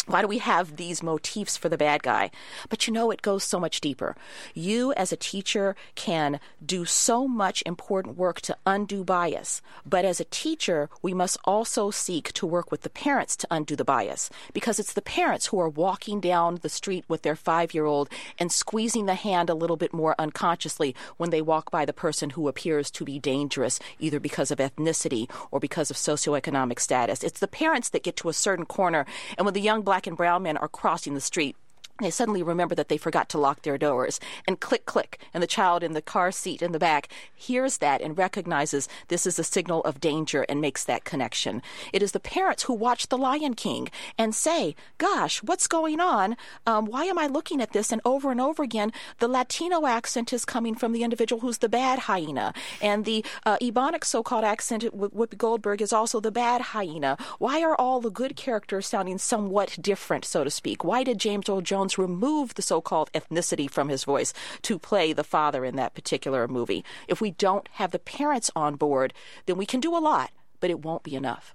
[0.08, 2.30] Why do we have these motifs for the bad guy?
[2.70, 4.16] But you know, it goes so much deeper.
[4.54, 9.60] You, as a teacher, can do so much important work to undo bias.
[9.84, 13.76] But as a teacher, we must also seek to work with the parents to undo
[13.76, 17.74] the bias because it's the parents who are walking down the street with their five
[17.74, 21.84] year old and squeezing the hand a little bit more unconsciously when they walk by
[21.84, 26.80] the person who appears to be dangerous, either because of ethnicity or because of socioeconomic
[26.80, 27.22] status.
[27.22, 29.04] It's the parents that get to a certain corner,
[29.36, 31.56] and when the young black black and brown men are crossing the street
[31.98, 34.20] they suddenly remember that they forgot to lock their doors.
[34.46, 38.00] And click click and the child in the car seat in the back hears that
[38.00, 41.60] and recognizes this is a signal of danger and makes that connection.
[41.92, 46.36] It is the parents who watch the lion king and say gosh what's going on?
[46.66, 47.90] Um, why am i looking at this?
[47.90, 51.68] And over and over again the latino accent is coming from the individual who's the
[51.68, 52.54] bad hyena.
[52.80, 57.16] And the uh, ebonic so-called accent with whoopi goldberg is also the bad hyena.
[57.38, 60.84] Why are all the good characters sounding somewhat different so to speak?
[60.84, 65.12] Why did james earl jones remove the so called ethnicity from his voice to play
[65.12, 66.84] the father in that particular movie.
[67.06, 69.14] If we don't have the parents on board,
[69.46, 71.54] then we can do a lot, but it won't be enough.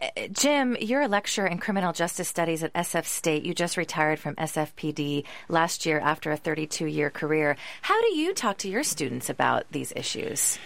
[0.00, 3.44] Uh, Jim, you're a lecturer in criminal justice studies at SF State.
[3.44, 7.56] You just retired from SFPD last year after a 32 year career.
[7.82, 10.58] How do you talk to your students about these issues?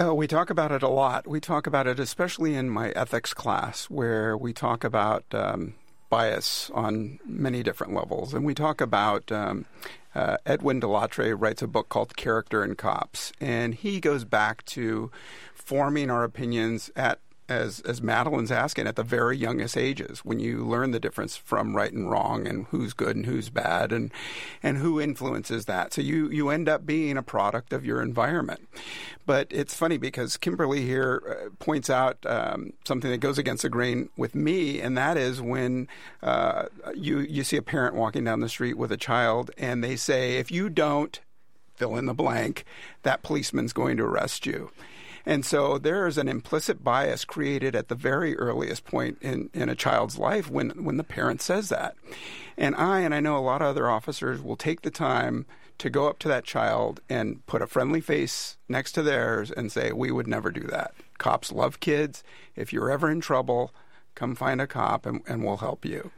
[0.00, 1.26] Oh, we talk about it a lot.
[1.26, 5.74] We talk about it especially in my ethics class, where we talk about um,
[6.08, 8.34] bias on many different levels.
[8.34, 9.66] And we talk about um,
[10.14, 15.10] uh, Edwin Delattre writes a book called Character in Cops, and he goes back to
[15.54, 20.64] forming our opinions at as as Madeline's asking at the very youngest ages when you
[20.64, 24.12] learn the difference from right and wrong and who's good and who's bad and
[24.62, 25.92] and who influences that.
[25.94, 28.68] So you you end up being a product of your environment.
[29.26, 33.68] But it's funny because Kimberly here uh, points out um, something that goes against the
[33.68, 35.88] grain with me and that is when
[36.22, 39.96] uh, you you see a parent walking down the street with a child and they
[39.96, 41.20] say if you don't
[41.76, 42.64] fill in the blank
[43.02, 44.70] that policeman's going to arrest you
[45.28, 49.68] and so there is an implicit bias created at the very earliest point in, in
[49.68, 51.96] a child's life when, when the parent says that.
[52.56, 55.44] And I, and I know a lot of other officers, will take the time
[55.76, 59.70] to go up to that child and put a friendly face next to theirs and
[59.70, 60.94] say, We would never do that.
[61.18, 62.24] Cops love kids.
[62.56, 63.74] If you're ever in trouble,
[64.14, 66.10] come find a cop and, and we'll help you.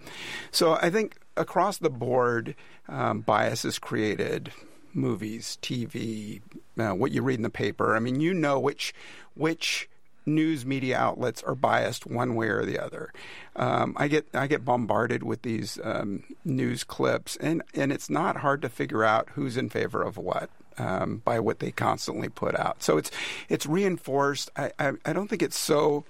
[0.53, 2.55] So I think across the board,
[2.89, 4.53] um, bias is created
[4.93, 6.41] movies, TV,
[6.79, 7.95] uh, what you read in the paper.
[7.95, 8.95] I mean, you know which
[9.35, 9.89] which
[10.27, 13.13] news media outlets are biased one way or the other.
[13.57, 18.39] Um, I get I get bombarded with these um, news clips, and and it's not
[18.39, 20.51] hard to figure out who's in favor of what.
[20.79, 23.11] Um, by what they constantly put out, so it's
[23.51, 24.51] it's reinforced.
[24.57, 26.07] I, I, I don't think it's so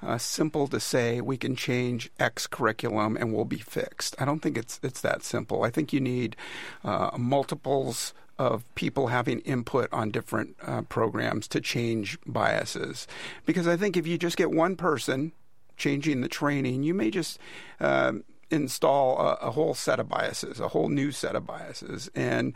[0.00, 4.14] uh, simple to say we can change X curriculum and we'll be fixed.
[4.20, 5.64] I don't think it's it's that simple.
[5.64, 6.36] I think you need
[6.84, 13.06] uh, multiples of people having input on different uh, programs to change biases.
[13.46, 15.32] Because I think if you just get one person
[15.76, 17.38] changing the training, you may just
[17.80, 18.12] uh,
[18.50, 22.10] install a, a, whole set of biases, a whole new set of biases.
[22.14, 22.52] And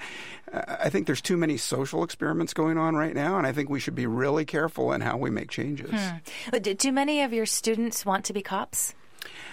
[0.52, 3.70] uh, I think there's too many social experiments going on right now, and I think
[3.70, 5.90] we should be really careful in how we make changes.
[5.90, 6.58] Hmm.
[6.58, 8.94] Do many of your students want to be cops?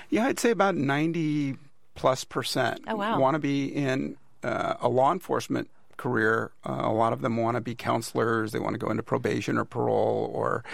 [0.09, 1.55] Yeah, I'd say about 90
[1.95, 3.19] plus percent oh, wow.
[3.19, 5.69] want to be in uh, a law enforcement
[6.03, 6.51] career.
[6.67, 8.51] Uh, a lot of them want to be counselors.
[8.51, 10.65] They want to go into probation or parole or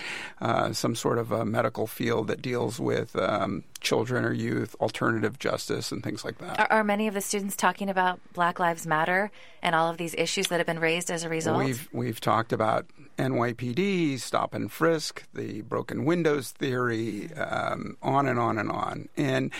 [0.41, 5.37] uh, some sort of a medical field that deals with um, children or youth, alternative
[5.37, 6.59] justice, and things like that.
[6.59, 9.29] Are, are, many of the students talking about Black Lives Matter
[9.61, 11.63] and all of these issues that have been raised as a result?
[11.63, 12.87] We've we've talked about
[13.19, 19.51] NYPD, stop and frisk, the broken windows theory, um, on and on and on, and.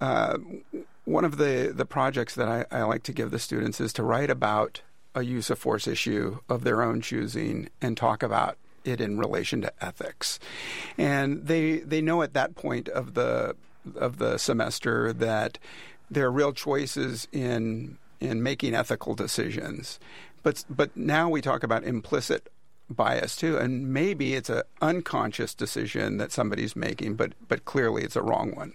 [0.00, 0.38] Uh,
[1.04, 4.02] one of the, the projects that I, I like to give the students is to
[4.02, 4.82] write about
[5.14, 9.60] a use of force issue of their own choosing and talk about it in relation
[9.62, 10.38] to ethics.
[10.98, 13.56] And they they know at that point of the
[13.96, 15.58] of the semester that
[16.10, 19.98] there are real choices in in making ethical decisions.
[20.42, 22.50] But but now we talk about implicit
[22.90, 28.16] bias too, and maybe it's an unconscious decision that somebody's making, but but clearly it's
[28.16, 28.74] a wrong one.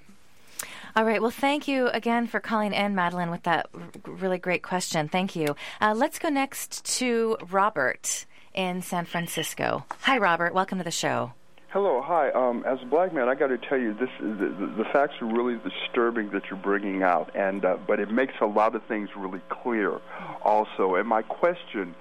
[0.96, 1.22] All right.
[1.22, 3.70] Well, thank you again for calling in, Madeline, with that
[4.06, 5.08] really great question.
[5.08, 5.56] Thank you.
[5.80, 9.86] Uh, let's go next to Robert in San Francisco.
[10.02, 10.54] Hi, Robert.
[10.54, 11.34] Welcome to the show.
[11.70, 12.32] Hello, hi.
[12.32, 15.15] Um, as a black man, I got to tell you, this the, the, the, facts
[15.22, 18.84] are really disturbing that you're bringing out, and uh, but it makes a lot of
[18.86, 20.00] things really clear,
[20.43, 20.96] also.
[20.96, 21.93] And my question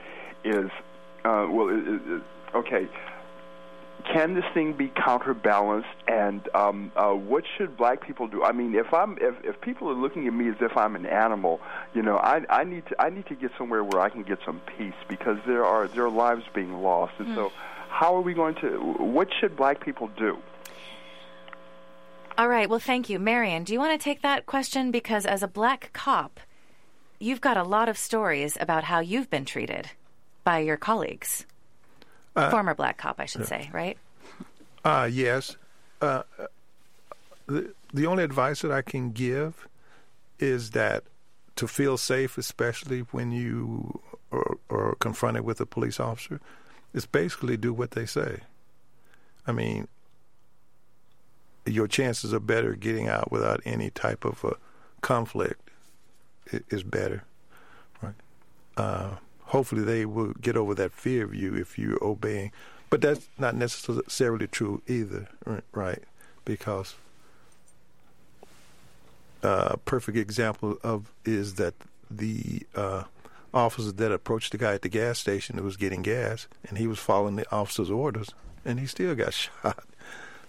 [0.44, 0.70] is,
[1.24, 2.22] uh, well, it, it,
[2.54, 2.88] okay
[4.04, 5.88] can this thing be counterbalanced?
[6.06, 8.44] And um, uh, what should black people do?
[8.44, 11.06] I mean if i'm if, if people are looking at me as if i'm an
[11.06, 11.60] animal
[11.94, 14.38] you know i i need to i need to get somewhere where i can get
[14.44, 17.14] some peace because there are there are lives being lost.
[17.18, 17.34] And mm.
[17.34, 17.52] so
[17.88, 20.38] how are we going to what should black people do?
[22.38, 22.68] All right.
[22.68, 23.18] Well thank you.
[23.18, 24.90] Marion do you want to take that question?
[24.90, 26.40] Because as a black cop
[27.18, 29.90] you've got a lot of stories about how you've been treated
[30.44, 31.46] by your colleagues
[32.36, 33.96] uh, Former black cop, I should uh, say, right?
[34.84, 35.56] Uh, yes.
[36.00, 36.22] Uh,
[37.46, 39.66] the, the only advice that I can give
[40.38, 41.04] is that
[41.56, 46.40] to feel safe, especially when you are, are confronted with a police officer,
[46.92, 48.40] is basically do what they say.
[49.46, 49.88] I mean,
[51.64, 54.56] your chances are better getting out without any type of a
[55.00, 55.70] conflict
[56.68, 57.24] is better,
[58.02, 58.14] right?
[58.76, 59.10] Uh,
[59.46, 62.52] hopefully, they will get over that fear of you if you're obeying.
[62.88, 65.28] But that's not necessarily true either,
[65.72, 66.02] right?
[66.44, 66.94] Because
[69.42, 71.74] a uh, perfect example of is that
[72.10, 73.04] the uh,
[73.52, 76.86] officer that approached the guy at the gas station who was getting gas, and he
[76.86, 78.30] was following the officer's orders,
[78.64, 79.84] and he still got shot.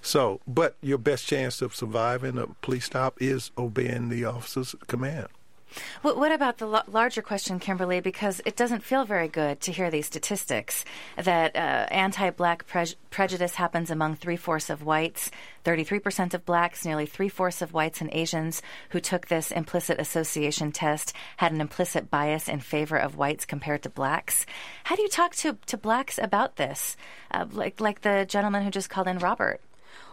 [0.01, 5.27] So, but your best chance of surviving a police stop is obeying the officer's command.
[6.01, 7.99] What, what about the larger question, Kimberly?
[7.99, 10.85] Because it doesn't feel very good to hear these statistics
[11.17, 15.31] that uh, anti black pre- prejudice happens among three fourths of whites,
[15.65, 20.71] 33% of blacks, nearly three fourths of whites and Asians who took this implicit association
[20.71, 24.45] test had an implicit bias in favor of whites compared to blacks.
[24.85, 26.95] How do you talk to, to blacks about this?
[27.31, 29.61] Uh, like, like the gentleman who just called in, Robert.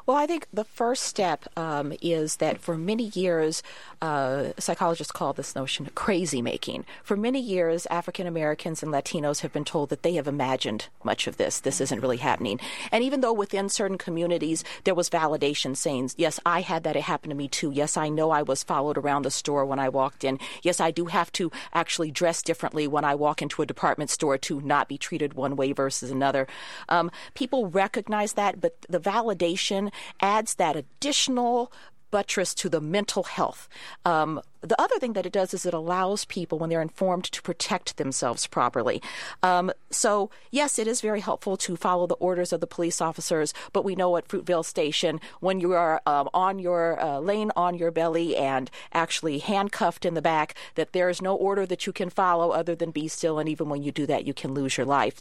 [0.07, 3.63] Well, I think the first step um, is that for many years,
[4.03, 6.85] uh, psychologists call this notion crazy making.
[7.03, 11.27] For many years, African Americans and Latinos have been told that they have imagined much
[11.27, 11.59] of this.
[11.59, 12.61] This isn't really happening.
[12.93, 17.05] And even though within certain communities there was validation saying, yes, I had that, it
[17.05, 17.71] happened to me too.
[17.71, 20.39] Yes, I know I was followed around the store when I walked in.
[20.63, 24.37] Yes, I do have to actually dress differently when I walk into a department store
[24.37, 26.47] to not be treated one way versus another.
[26.91, 31.73] Um, people recognize that, but the validation adds that additional
[32.15, 33.69] buttress to the mental health.
[34.05, 37.43] Um, the other thing that it does is it allows people, when they're informed, to
[37.43, 39.03] protect themselves properly.
[39.43, 43.53] Um, so, yes, it is very helpful to follow the orders of the police officers,
[43.73, 47.75] but we know at Fruitvale Station, when you are um, on your uh, lane on
[47.75, 51.93] your belly and actually handcuffed in the back, that there is no order that you
[51.93, 54.77] can follow other than be still, and even when you do that, you can lose
[54.77, 55.21] your life.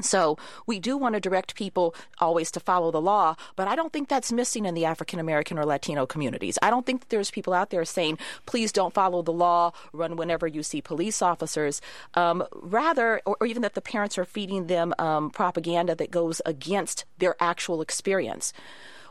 [0.00, 0.36] So
[0.66, 4.08] we do want to direct people always to follow the law, but I don't think
[4.08, 6.58] that's missing in the African American or Latino communities.
[6.62, 10.46] I don't think there's people out there saying, please don't follow the law, run whenever
[10.46, 11.80] you see police officers.
[12.14, 16.42] Um, rather, or, or, even that the parents are feeding them um, propaganda that goes
[16.44, 18.52] against their actual experience.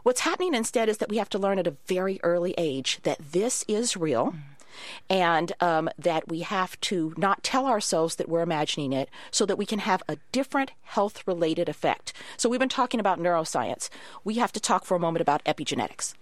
[0.03, 3.19] What's happening instead is that we have to learn at a very early age that
[3.19, 4.27] this is real.
[4.27, 4.52] Mm-hmm
[5.09, 9.57] and um, that we have to not tell ourselves that we're imagining it so that
[9.57, 12.13] we can have a different health related effect.
[12.37, 13.89] So, we've been talking about neuroscience.
[14.23, 16.13] We have to talk for a moment about epigenetics.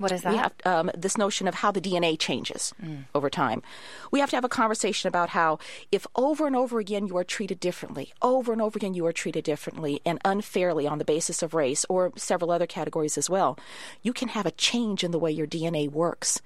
[0.00, 0.32] What is that?
[0.32, 3.04] We have um, this notion of how the DNA changes mm.
[3.14, 3.62] over time.
[4.10, 5.58] We have to have a conversation about how,
[5.92, 9.12] if over and over again you are treated differently, over and over again you are
[9.12, 13.58] treated differently and unfairly on the basis of race or several other categories as well,
[14.02, 16.40] you can have a change in the way your DNA works.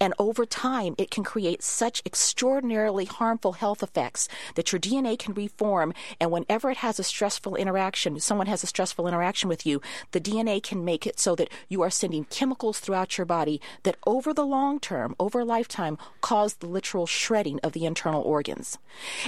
[0.00, 5.34] And over time, it can create such extraordinarily harmful health effects that your DNA can
[5.34, 5.92] reform.
[6.20, 9.80] And whenever it has a stressful interaction, someone has a stressful interaction with you,
[10.12, 13.96] the DNA can make it so that you are sending chemicals throughout your body that
[14.06, 18.78] over the long term, over a lifetime, cause the literal shredding of the internal organs.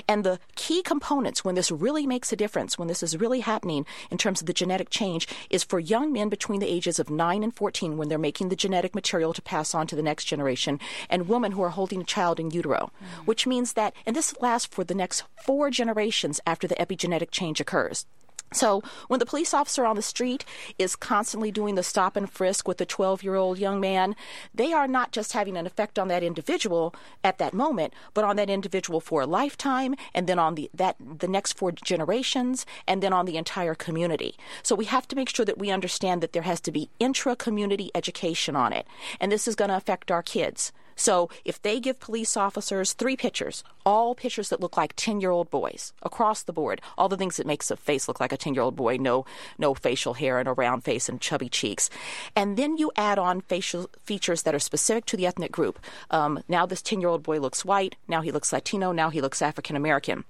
[0.09, 3.87] And the key components when this really makes a difference, when this is really happening
[4.11, 7.43] in terms of the genetic change, is for young men between the ages of 9
[7.43, 10.42] and 14 when they're making the genetic material to pass on to the next generation
[10.43, 13.27] generation and women who are holding a child in utero, mm.
[13.27, 17.61] which means that, and this lasts for the next four generations after the epigenetic change
[17.61, 18.07] occurs.
[18.53, 20.45] So, when the police officer on the street
[20.79, 24.15] is constantly doing the stop and frisk with a 12 year old young man,
[24.55, 26.95] they are not just having an effect on that individual
[27.25, 30.97] at that moment, but on that individual for a lifetime, and then on the, that,
[31.01, 34.37] the next four generations, and then on the entire community.
[34.63, 37.35] So, we have to make sure that we understand that there has to be intra
[37.35, 38.87] community education on it.
[39.21, 40.73] And this is going to affect our kids.
[40.97, 45.31] So if they give police officers three pictures, all pictures that look like 10 year
[45.31, 48.37] old boys across the board, all the things that makes a face look like a
[48.37, 49.25] 10 year old boy, no,
[49.59, 51.91] no facial hair and a round face and chubby cheeks.
[52.37, 55.79] And then you add on facial features that are specific to the ethnic group.
[56.11, 57.97] Um, now this 10 year old boy looks white.
[58.09, 58.93] Now he looks Latino.
[58.93, 60.25] Now he looks African American.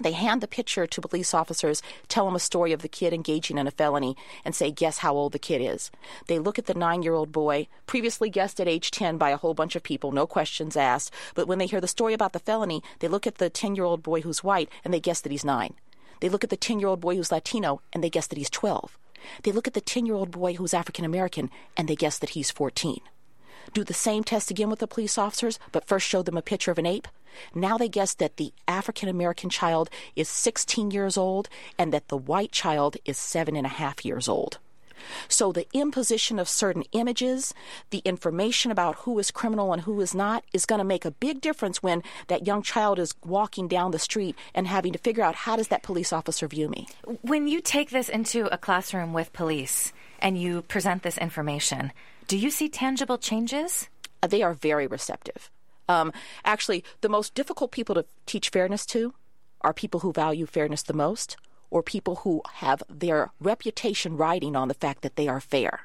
[0.00, 3.58] They hand the picture to police officers, tell them a story of the kid engaging
[3.58, 5.90] in a felony, and say, guess how old the kid is.
[6.28, 9.36] They look at the nine year old boy, previously guessed at age 10 by a
[9.36, 11.12] whole bunch of people, no questions asked.
[11.34, 13.84] But when they hear the story about the felony, they look at the 10 year
[13.84, 15.74] old boy who's white and they guess that he's nine.
[16.20, 18.50] They look at the 10 year old boy who's Latino and they guess that he's
[18.50, 18.96] 12.
[19.42, 22.30] They look at the 10 year old boy who's African American and they guess that
[22.30, 23.00] he's 14
[23.72, 26.70] do the same test again with the police officers, but first show them a picture
[26.70, 27.08] of an ape.
[27.54, 31.48] Now they guess that the African American child is 16 years old
[31.78, 34.58] and that the white child is seven and a half years old.
[35.28, 37.54] So the imposition of certain images,
[37.90, 41.10] the information about who is criminal and who is not, is going to make a
[41.10, 45.22] big difference when that young child is walking down the street and having to figure
[45.22, 46.88] out how does that police officer view me.
[47.22, 51.92] When you take this into a classroom with police and you present this information,
[52.28, 53.88] do you see tangible changes?
[54.22, 55.50] Uh, they are very receptive.
[55.88, 56.12] Um,
[56.44, 59.14] actually, the most difficult people to teach fairness to
[59.62, 61.36] are people who value fairness the most
[61.70, 65.80] or people who have their reputation riding on the fact that they are fair.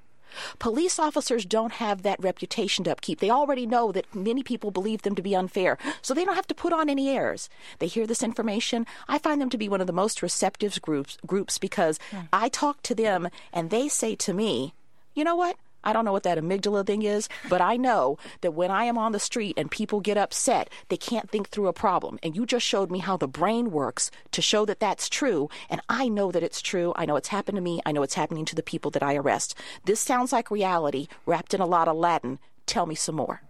[0.57, 3.19] Police officers don't have that reputation to upkeep.
[3.19, 6.47] They already know that many people believe them to be unfair, so they don't have
[6.47, 7.49] to put on any airs.
[7.79, 8.87] They hear this information.
[9.07, 12.27] I find them to be one of the most receptive groups groups because mm.
[12.33, 14.73] I talk to them and they say to me,
[15.13, 15.55] "You know what?
[15.83, 18.97] I don't know what that amygdala thing is, but I know that when I am
[18.97, 22.19] on the street and people get upset, they can't think through a problem.
[22.23, 25.49] And you just showed me how the brain works to show that that's true.
[25.69, 26.93] And I know that it's true.
[26.95, 27.81] I know it's happened to me.
[27.85, 29.55] I know it's happening to the people that I arrest.
[29.85, 32.39] This sounds like reality wrapped in a lot of Latin.
[32.65, 33.41] Tell me some more.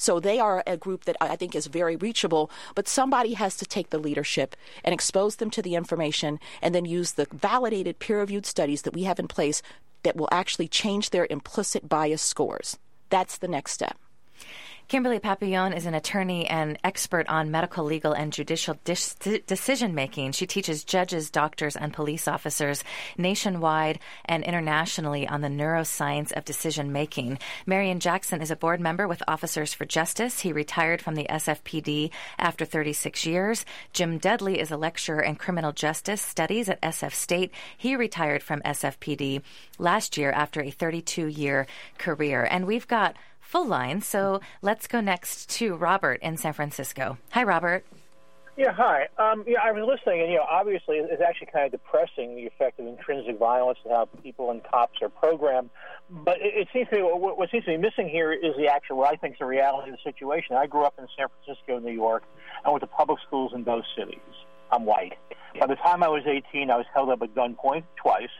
[0.00, 3.66] So they are a group that I think is very reachable, but somebody has to
[3.66, 8.20] take the leadership and expose them to the information and then use the validated peer
[8.20, 9.60] reviewed studies that we have in place
[10.02, 12.78] that will actually change their implicit bias scores.
[13.08, 13.98] That's the next step.
[14.90, 19.14] Kimberly Papillon is an attorney and expert on medical, legal, and judicial dis-
[19.46, 20.32] decision making.
[20.32, 22.82] She teaches judges, doctors, and police officers
[23.16, 27.38] nationwide and internationally on the neuroscience of decision making.
[27.66, 30.40] Marion Jackson is a board member with Officers for Justice.
[30.40, 33.64] He retired from the SFPD after 36 years.
[33.92, 37.52] Jim Dudley is a lecturer in criminal justice studies at SF State.
[37.78, 39.42] He retired from SFPD
[39.78, 42.44] last year after a 32 year career.
[42.50, 43.14] And we've got
[43.50, 44.00] full line.
[44.00, 47.18] So let's go next to Robert in San Francisco.
[47.32, 47.84] Hi, Robert.
[48.56, 49.08] Yeah, hi.
[49.18, 52.46] Um, yeah, I was listening, and you know, obviously, it's actually kind of depressing the
[52.46, 55.70] effect of intrinsic violence and how people and cops are programmed.
[56.10, 58.68] But it, it seems to me what, what seems to be missing here is the
[58.68, 60.56] actual, what I think is the reality of the situation.
[60.56, 62.22] I grew up in San Francisco, New York.
[62.64, 64.20] I went to public schools in both cities.
[64.70, 65.14] I'm white.
[65.58, 68.30] By the time I was 18, I was held up at gunpoint twice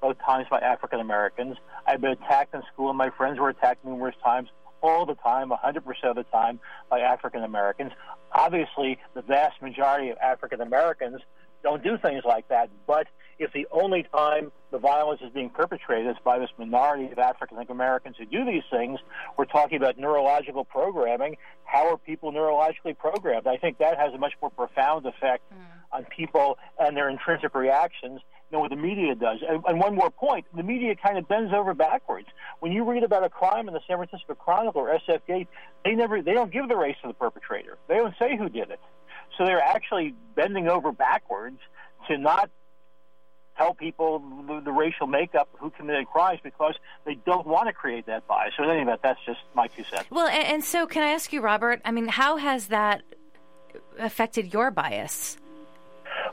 [0.00, 1.56] both times by African Americans.
[1.86, 4.48] I've been attacked in school, and my friends were attacked numerous times,
[4.82, 7.92] all the time, 100% of the time, by African Americans.
[8.32, 11.20] Obviously, the vast majority of African Americans
[11.62, 13.06] don't do things like that, but
[13.38, 17.58] if the only time the violence is being perpetrated is by this minority of African
[17.68, 18.98] Americans who do these things,
[19.36, 21.36] we're talking about neurological programming.
[21.64, 23.46] How are people neurologically programmed?
[23.46, 25.58] I think that has a much more profound effect mm.
[25.92, 28.20] on people and their intrinsic reactions
[28.50, 29.38] than what the media does.
[29.48, 32.28] And, and one more point, the media kind of bends over backwards.
[32.60, 35.46] When you read about a crime in the San Francisco Chronicle or SFG,
[35.84, 37.78] they never they don't give the race to the perpetrator.
[37.88, 38.80] They don't say who did it.
[39.36, 41.58] So they're actually bending over backwards
[42.08, 42.50] to not
[43.56, 46.74] tell people the, the, racial makeup who committed crimes because
[47.04, 48.52] they don't want to create that bias.
[48.56, 50.04] So in any event, that's just my two cents.
[50.10, 51.80] Well, and, and so can I ask you, Robert?
[51.84, 53.02] I mean, how has that
[53.98, 55.38] affected your bias?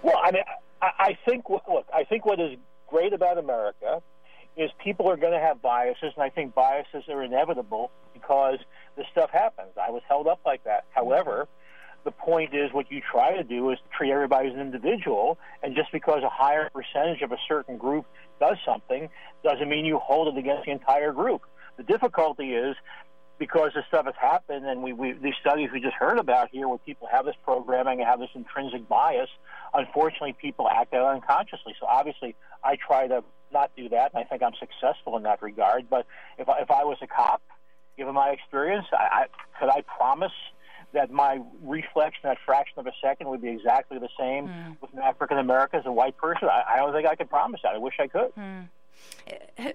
[0.02, 0.44] Well, I mean,
[1.00, 1.64] I, think look,
[1.94, 2.58] I think what is
[2.88, 4.02] great about America
[4.56, 8.60] is people are going to have biases, and I think biases are inevitable because
[8.96, 9.72] this stuff happens.
[9.82, 10.86] I was held up like that.
[10.92, 11.48] However,
[12.04, 15.76] the point is what you try to do is treat everybody as an individual, and
[15.76, 18.06] just because a higher percentage of a certain group
[18.40, 19.10] does something
[19.44, 21.42] doesn't mean you hold it against the entire group.
[21.78, 22.76] The difficulty is
[23.44, 26.66] because this stuff has happened, and we, we these studies we just heard about here,
[26.70, 29.28] where people have this programming and have this intrinsic bias.
[29.74, 31.76] Unfortunately, people act out unconsciously.
[31.78, 33.22] So obviously, I try to
[33.52, 35.90] not do that, and I think I'm successful in that regard.
[35.90, 36.06] But
[36.38, 37.42] if I, if I was a cop,
[37.98, 39.26] given my experience, I, I
[39.60, 40.32] could I promise
[40.94, 44.78] that my reflex in that fraction of a second would be exactly the same mm.
[44.80, 46.48] with an African American as a white person.
[46.48, 47.76] I, I, don't think I could promise that.
[47.76, 48.32] I wish I could.
[48.38, 48.70] Mm.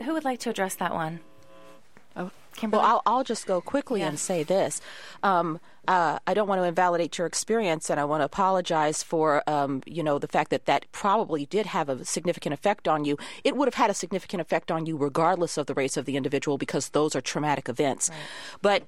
[0.04, 1.20] Who would like to address that one?
[2.18, 2.82] Oh, Kimberly?
[2.82, 4.08] Well, I'll, I'll just go quickly yeah.
[4.08, 4.80] and say this.
[5.22, 9.42] Um, uh, I don't want to invalidate your experience, and I want to apologize for,
[9.48, 13.16] um, you know, the fact that that probably did have a significant effect on you.
[13.42, 16.16] It would have had a significant effect on you regardless of the race of the
[16.16, 18.10] individual because those are traumatic events.
[18.10, 18.18] Right.
[18.60, 18.82] But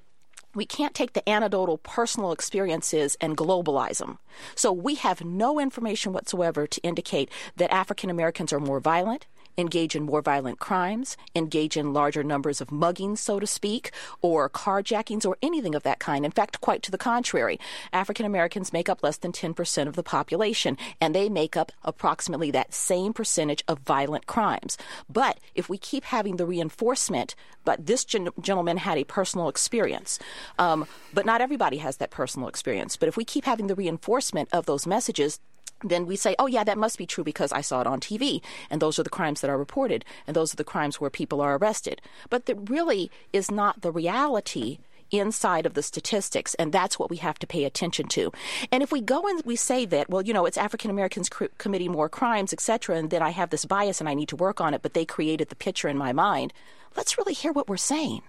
[0.53, 4.19] we can't take the anecdotal personal experiences and globalize them.
[4.53, 9.27] So we have no information whatsoever to indicate that African Americans are more violent,
[9.57, 13.91] engage in more violent crimes, engage in larger numbers of muggings, so to speak,
[14.21, 16.25] or carjackings, or anything of that kind.
[16.25, 17.59] In fact, quite to the contrary.
[17.93, 22.51] African Americans make up less than 10% of the population, and they make up approximately
[22.51, 24.77] that same percentage of violent crimes.
[25.09, 30.19] But if we keep having the reinforcement, but this gen- gentleman had a personal experience,
[30.57, 32.97] um, but not everybody has that personal experience.
[32.97, 35.39] But if we keep having the reinforcement of those messages,
[35.83, 38.41] then we say, oh, yeah, that must be true because I saw it on TV.
[38.69, 40.05] And those are the crimes that are reported.
[40.27, 42.01] And those are the crimes where people are arrested.
[42.29, 44.79] But that really is not the reality
[45.11, 48.31] inside of the statistics, and that's what we have to pay attention to.
[48.71, 51.45] And if we go and we say that, well, you know, it's African Americans cr-
[51.57, 54.61] committing more crimes, etc., and then I have this bias and I need to work
[54.61, 56.53] on it, but they created the picture in my mind,
[56.95, 58.21] let's really hear what we're saying.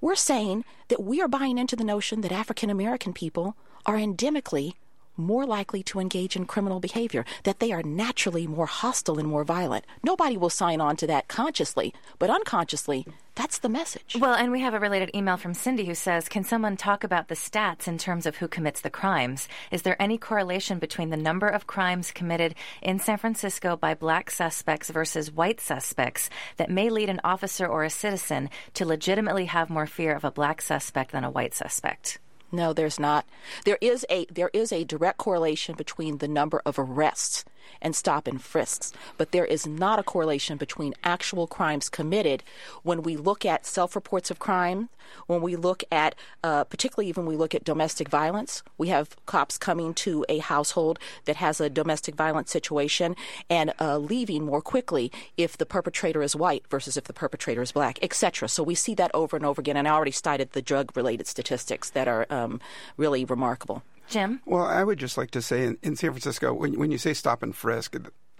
[0.00, 3.56] We're saying that we are buying into the notion that African American people
[3.86, 4.74] are endemically
[5.20, 9.44] more likely to engage in criminal behavior, that they are naturally more hostile and more
[9.44, 9.84] violent.
[10.02, 14.16] Nobody will sign on to that consciously, but unconsciously, that's the message.
[14.18, 17.28] Well, and we have a related email from Cindy who says Can someone talk about
[17.28, 19.48] the stats in terms of who commits the crimes?
[19.70, 24.30] Is there any correlation between the number of crimes committed in San Francisco by black
[24.30, 29.70] suspects versus white suspects that may lead an officer or a citizen to legitimately have
[29.70, 32.18] more fear of a black suspect than a white suspect?
[32.52, 33.26] No, there's not.
[33.64, 37.44] There is a there is a direct correlation between the number of arrests
[37.80, 42.42] and stop and frisks, but there is not a correlation between actual crimes committed
[42.82, 44.88] when we look at self-reports of crime,
[45.26, 46.14] when we look at
[46.44, 48.62] uh, particularly even when we look at domestic violence.
[48.78, 53.16] We have cops coming to a household that has a domestic violence situation
[53.48, 57.72] and uh, leaving more quickly if the perpetrator is white versus if the perpetrator is
[57.72, 58.48] black, etc.
[58.48, 61.90] So we see that over and over again, and I already cited the drug-related statistics
[61.90, 62.60] that are um,
[62.96, 63.82] really remarkable.
[64.10, 64.40] Jim?
[64.44, 67.14] Well, I would just like to say in, in San Francisco, when, when you say
[67.14, 67.96] stop and frisk,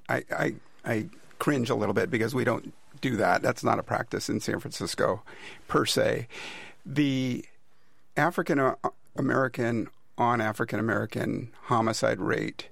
[0.08, 0.54] I, I,
[0.84, 1.06] I
[1.38, 3.42] cringe a little bit because we don't do that.
[3.42, 5.22] That's not a practice in San Francisco
[5.68, 6.28] per se.
[6.84, 7.44] The
[8.16, 8.74] African uh,
[9.16, 12.68] American on African American homicide rate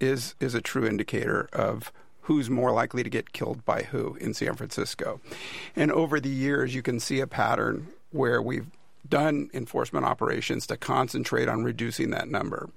[0.00, 4.34] is is a true indicator of who's more likely to get killed by who in
[4.34, 5.20] San Francisco.
[5.74, 8.66] And over the years you can see a pattern where we've
[9.08, 12.70] done enforcement operations to concentrate on reducing that number.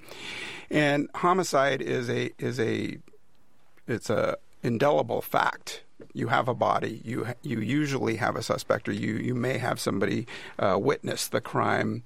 [0.69, 2.97] And homicide is a is a
[3.87, 5.83] it's a indelible fact.
[6.13, 7.01] You have a body.
[7.03, 10.27] You you usually have a suspect, or you you may have somebody
[10.59, 12.03] uh, witness the crime.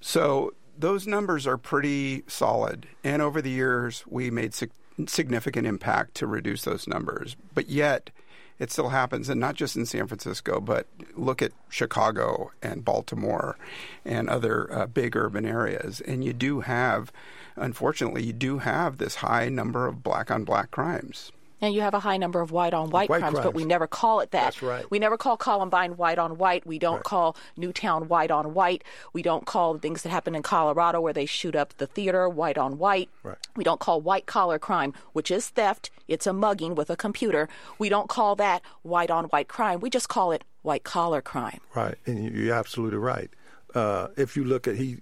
[0.00, 2.86] So those numbers are pretty solid.
[3.02, 4.70] And over the years, we made sig-
[5.06, 7.36] significant impact to reduce those numbers.
[7.54, 8.10] But yet
[8.58, 13.56] it still happens, and not just in San Francisco, but look at Chicago and Baltimore
[14.04, 16.00] and other uh, big urban areas.
[16.00, 17.12] And you do have,
[17.56, 21.32] unfortunately, you do have this high number of black on black crimes.
[21.60, 24.20] And you have a high number of white on white, crimes, but we never call
[24.20, 24.44] it that.
[24.44, 24.88] That's right.
[24.90, 26.66] We never call Columbine white on white.
[26.66, 27.04] We don't right.
[27.04, 28.84] call Newtown white on white.
[29.12, 32.28] We don't call the things that happen in Colorado where they shoot up the theater
[32.28, 33.10] white on white.
[33.22, 33.38] Right.
[33.56, 35.90] We don't call white collar crime, which is theft.
[36.06, 37.48] It's a mugging with a computer.
[37.78, 39.80] We don't call that white on white crime.
[39.80, 41.60] We just call it white collar crime.
[41.74, 43.30] Right, and you're absolutely right.
[43.74, 44.98] Uh, if you look at he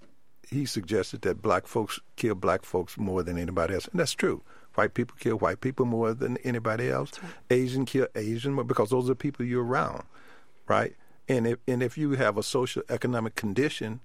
[0.49, 4.41] he suggested that black folks kill black folks more than anybody else, and that's true.
[4.77, 7.11] White people kill white people more than anybody else.
[7.21, 7.31] Right.
[7.49, 10.03] Asian kill Asian more because those are the people you're around,
[10.67, 10.95] right?
[11.27, 14.01] And if and if you have a social economic condition,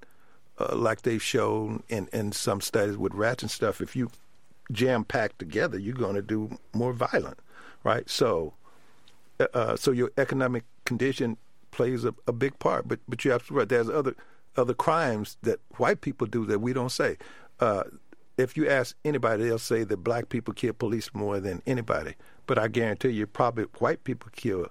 [0.59, 4.11] uh, like they've shown in in some studies with rats and stuff, if you
[4.73, 7.39] jam packed together, you're going to do more violent,
[7.85, 8.09] right?
[8.09, 8.55] So,
[9.41, 11.37] uh, uh, so your economic condition
[11.71, 12.89] plays a, a big part.
[12.89, 13.69] But but you're absolutely right.
[13.69, 14.17] There's other
[14.57, 17.19] other crimes that white people do that we don't say.
[17.61, 17.85] Uh,
[18.37, 22.15] if you ask anybody, they'll say that black people kill police more than anybody.
[22.47, 24.67] But I guarantee you, probably white people kill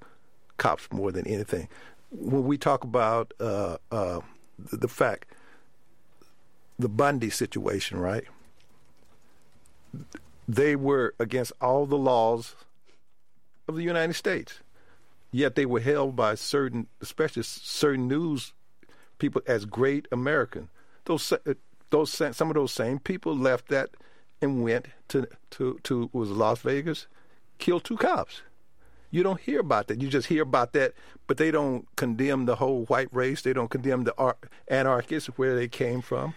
[0.58, 1.68] cops more than anything.
[2.12, 4.22] When we talk about uh, uh,
[4.60, 5.28] the, the fact,
[6.78, 8.26] the Bundy situation, right?
[10.48, 12.56] They were against all the laws
[13.68, 14.60] of the United States,
[15.32, 18.54] yet they were held by certain, especially certain news
[19.20, 20.70] people, as great American.
[21.06, 21.34] Those
[21.92, 23.92] those some of those same people left that
[24.42, 27.08] and went to to to was Las Vegas,
[27.58, 28.42] killed two cops.
[29.12, 30.02] You don't hear about that.
[30.02, 30.94] You just hear about that,
[31.28, 33.42] but they don't condemn the whole white race.
[33.42, 34.36] They don't condemn the
[34.70, 36.34] anarchists where they came from.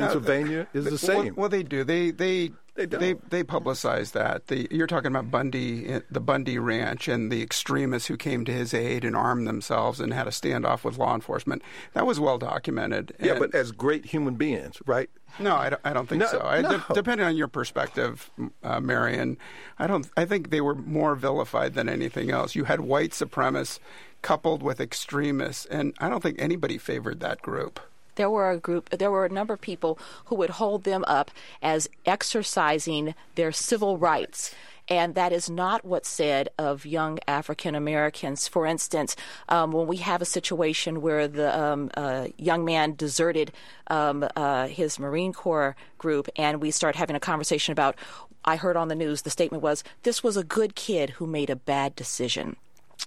[0.00, 1.34] Pennsylvania is the same.
[1.36, 1.84] Well, they do.
[1.84, 4.48] They they they they, they publicize that.
[4.48, 8.74] The, you're talking about Bundy, the Bundy Ranch, and the extremists who came to his
[8.74, 11.62] aid and armed themselves and had a standoff with law enforcement.
[11.92, 13.14] That was well documented.
[13.20, 15.08] Yeah, but as great human beings, right?
[15.38, 16.40] No, I don't, I don't think no, so.
[16.40, 16.78] I, no.
[16.78, 18.30] de- depending on your perspective,
[18.64, 19.38] uh, Marion,
[19.78, 20.08] I don't.
[20.16, 22.56] I think they were more vilified than anything else.
[22.56, 23.78] You had white supremacists
[24.22, 27.78] coupled with extremists, and I don't think anybody favored that group
[28.16, 31.30] there were a group, there were a number of people who would hold them up
[31.62, 34.54] as exercising their civil rights
[34.88, 38.48] And that is not what's said of young African Americans.
[38.48, 39.16] For instance,
[39.48, 43.52] um, when we have a situation where the um, uh, young man deserted
[43.86, 47.96] um, uh, his Marine Corps group, and we start having a conversation about,
[48.44, 51.48] I heard on the news the statement was, this was a good kid who made
[51.48, 52.56] a bad decision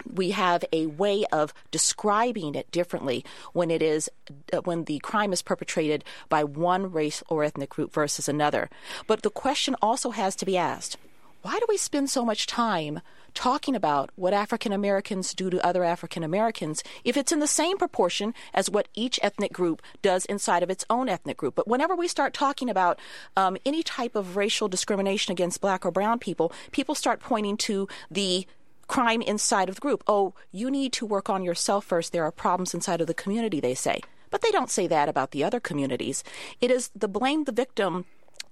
[0.05, 4.09] we have a way of describing it differently when it is
[4.53, 8.69] uh, when the crime is perpetrated by one race or ethnic group versus another.
[9.07, 10.97] But the question also has to be asked:
[11.41, 13.01] Why do we spend so much time
[13.37, 17.77] talking about what African Americans do to other African Americans if it's in the same
[17.77, 21.53] proportion as what each ethnic group does inside of its own ethnic group.
[21.53, 22.99] But whenever we start talking about
[23.35, 27.87] um, any type of racial discrimination against black or brown people, people start pointing to
[28.09, 28.47] the
[28.87, 30.03] crime inside of the group.
[30.07, 32.11] Oh, you need to work on yourself first.
[32.11, 34.01] There are problems inside of the community, they say.
[34.29, 36.23] But they don't say that about the other communities.
[36.59, 38.05] It is the blame the victim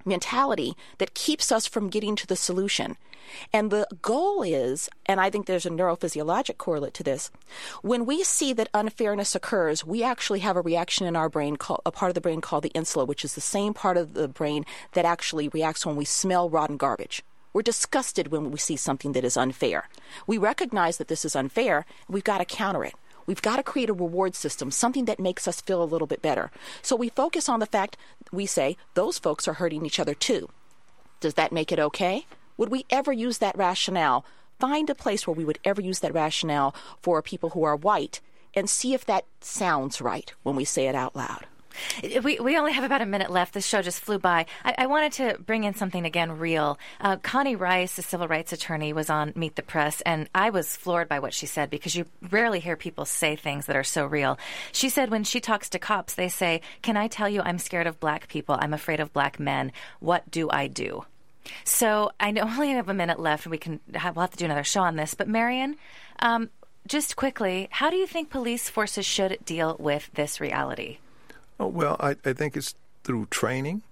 [0.05, 2.95] mentality that keeps us from getting to the solution.
[3.51, 7.31] And the goal is, and I think there's a neurophysiologic correlate to this,
[7.81, 11.91] when we see that unfairness occurs, we actually have a reaction in our brain, a
[11.91, 14.63] part of the brain called the insula, which is the same part of the brain
[14.93, 17.23] that actually reacts when we smell rotten garbage.
[17.55, 19.87] We're disgusted when we see something that is unfair.
[20.27, 22.95] We recognize that this is unfair, and we've got to counter it.
[23.27, 26.21] We've got to create a reward system, something that makes us feel a little bit
[26.21, 26.51] better.
[26.81, 27.95] So we focus on the fact
[28.29, 30.49] we say those folks are hurting each other too.
[31.21, 32.25] Does that make it okay?
[32.57, 34.25] Would we ever use that rationale?
[34.59, 38.19] Find a place where we would ever use that rationale for people who are white
[38.53, 41.45] and see if that sounds right when we say it out loud.
[42.23, 43.53] We, we only have about a minute left.
[43.53, 44.45] This show just flew by.
[44.63, 46.79] I, I wanted to bring in something again real.
[47.01, 50.75] Uh, Connie Rice, a civil rights attorney, was on Meet the Press, and I was
[50.75, 54.05] floored by what she said because you rarely hear people say things that are so
[54.05, 54.37] real.
[54.71, 57.87] She said when she talks to cops, they say, Can I tell you I'm scared
[57.87, 58.57] of black people?
[58.59, 59.71] I'm afraid of black men.
[59.99, 61.05] What do I do?
[61.63, 64.45] So I only have a minute left, and we can have, we'll have to do
[64.45, 65.13] another show on this.
[65.13, 65.77] But Marion,
[66.19, 66.49] um,
[66.87, 70.99] just quickly, how do you think police forces should deal with this reality?
[71.59, 73.83] Oh, well, I, I think it's through training,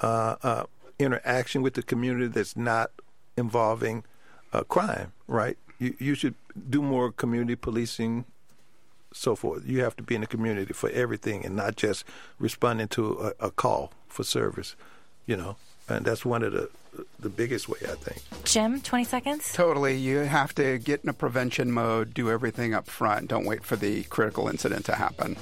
[0.00, 0.64] uh, uh,
[0.98, 2.90] interaction with the community that's not
[3.36, 4.04] involving
[4.52, 5.56] uh, crime, right?
[5.78, 6.34] You, you should
[6.68, 8.24] do more community policing,
[9.12, 9.66] so forth.
[9.66, 12.04] You have to be in the community for everything and not just
[12.38, 14.76] responding to a, a call for service,
[15.26, 15.56] you know.
[15.88, 16.70] And that's one of the
[17.18, 18.22] the biggest way, I think.
[18.44, 19.52] Jim, 20 seconds?
[19.52, 19.96] Totally.
[19.96, 23.28] You have to get in a prevention mode, do everything up front.
[23.28, 25.36] Don't wait for the critical incident to happen.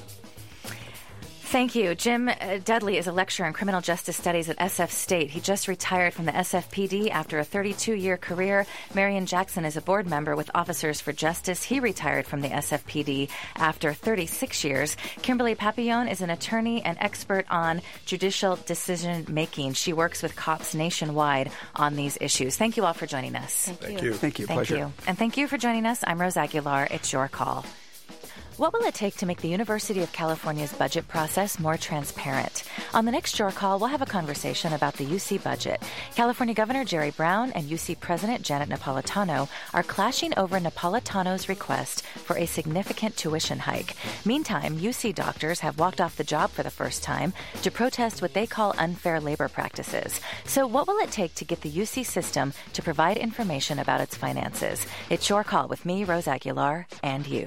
[1.51, 1.97] Thank you.
[1.97, 5.31] Jim uh, Dudley is a lecturer in criminal justice studies at SF State.
[5.31, 8.67] He just retired from the SFPD after a 32 year career.
[8.95, 11.65] Marion Jackson is a board member with Officers for Justice.
[11.65, 14.97] He retired from the SFPD after 36 years.
[15.23, 19.73] Kimberly Papillon is an attorney and expert on judicial decision making.
[19.73, 22.57] She works with cops nationwide on these issues.
[22.57, 23.65] Thank you all for joining us.
[23.65, 24.11] Thank, Thank you.
[24.11, 24.15] you.
[24.15, 24.47] Thank you.
[24.47, 24.77] Thank Pleasure.
[24.77, 24.93] you.
[25.09, 26.05] And thank you for joining us.
[26.07, 26.87] I'm Rose Aguilar.
[26.93, 27.67] It's your call.
[28.61, 32.65] What will it take to make the University of California's budget process more transparent?
[32.93, 35.83] On the next Your Call, we'll have a conversation about the UC budget.
[36.15, 42.37] California Governor Jerry Brown and UC President Janet Napolitano are clashing over Napolitano's request for
[42.37, 43.97] a significant tuition hike.
[44.27, 47.33] Meantime, UC doctors have walked off the job for the first time
[47.63, 50.21] to protest what they call unfair labor practices.
[50.45, 54.19] So, what will it take to get the UC system to provide information about its
[54.19, 54.87] finances?
[55.09, 57.47] It's Your Call with me, Rose Aguilar, and you.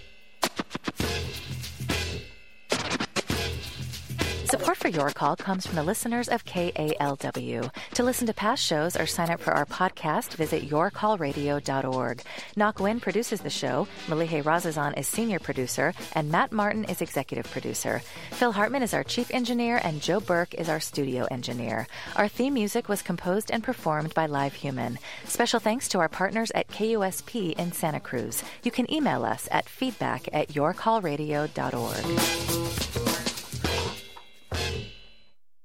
[4.51, 7.71] Support for Your Call comes from the listeners of KALW.
[7.93, 12.21] To listen to past shows or sign up for our podcast, visit yourcallradio.org.
[12.57, 17.49] Knock Wynn produces the show, Malihe Razazan is senior producer, and Matt Martin is executive
[17.49, 18.01] producer.
[18.31, 21.87] Phil Hartman is our chief engineer, and Joe Burke is our studio engineer.
[22.17, 24.99] Our theme music was composed and performed by Live Human.
[25.23, 28.43] Special thanks to our partners at KUSP in Santa Cruz.
[28.63, 33.20] You can email us at feedback at yourcallradio.org.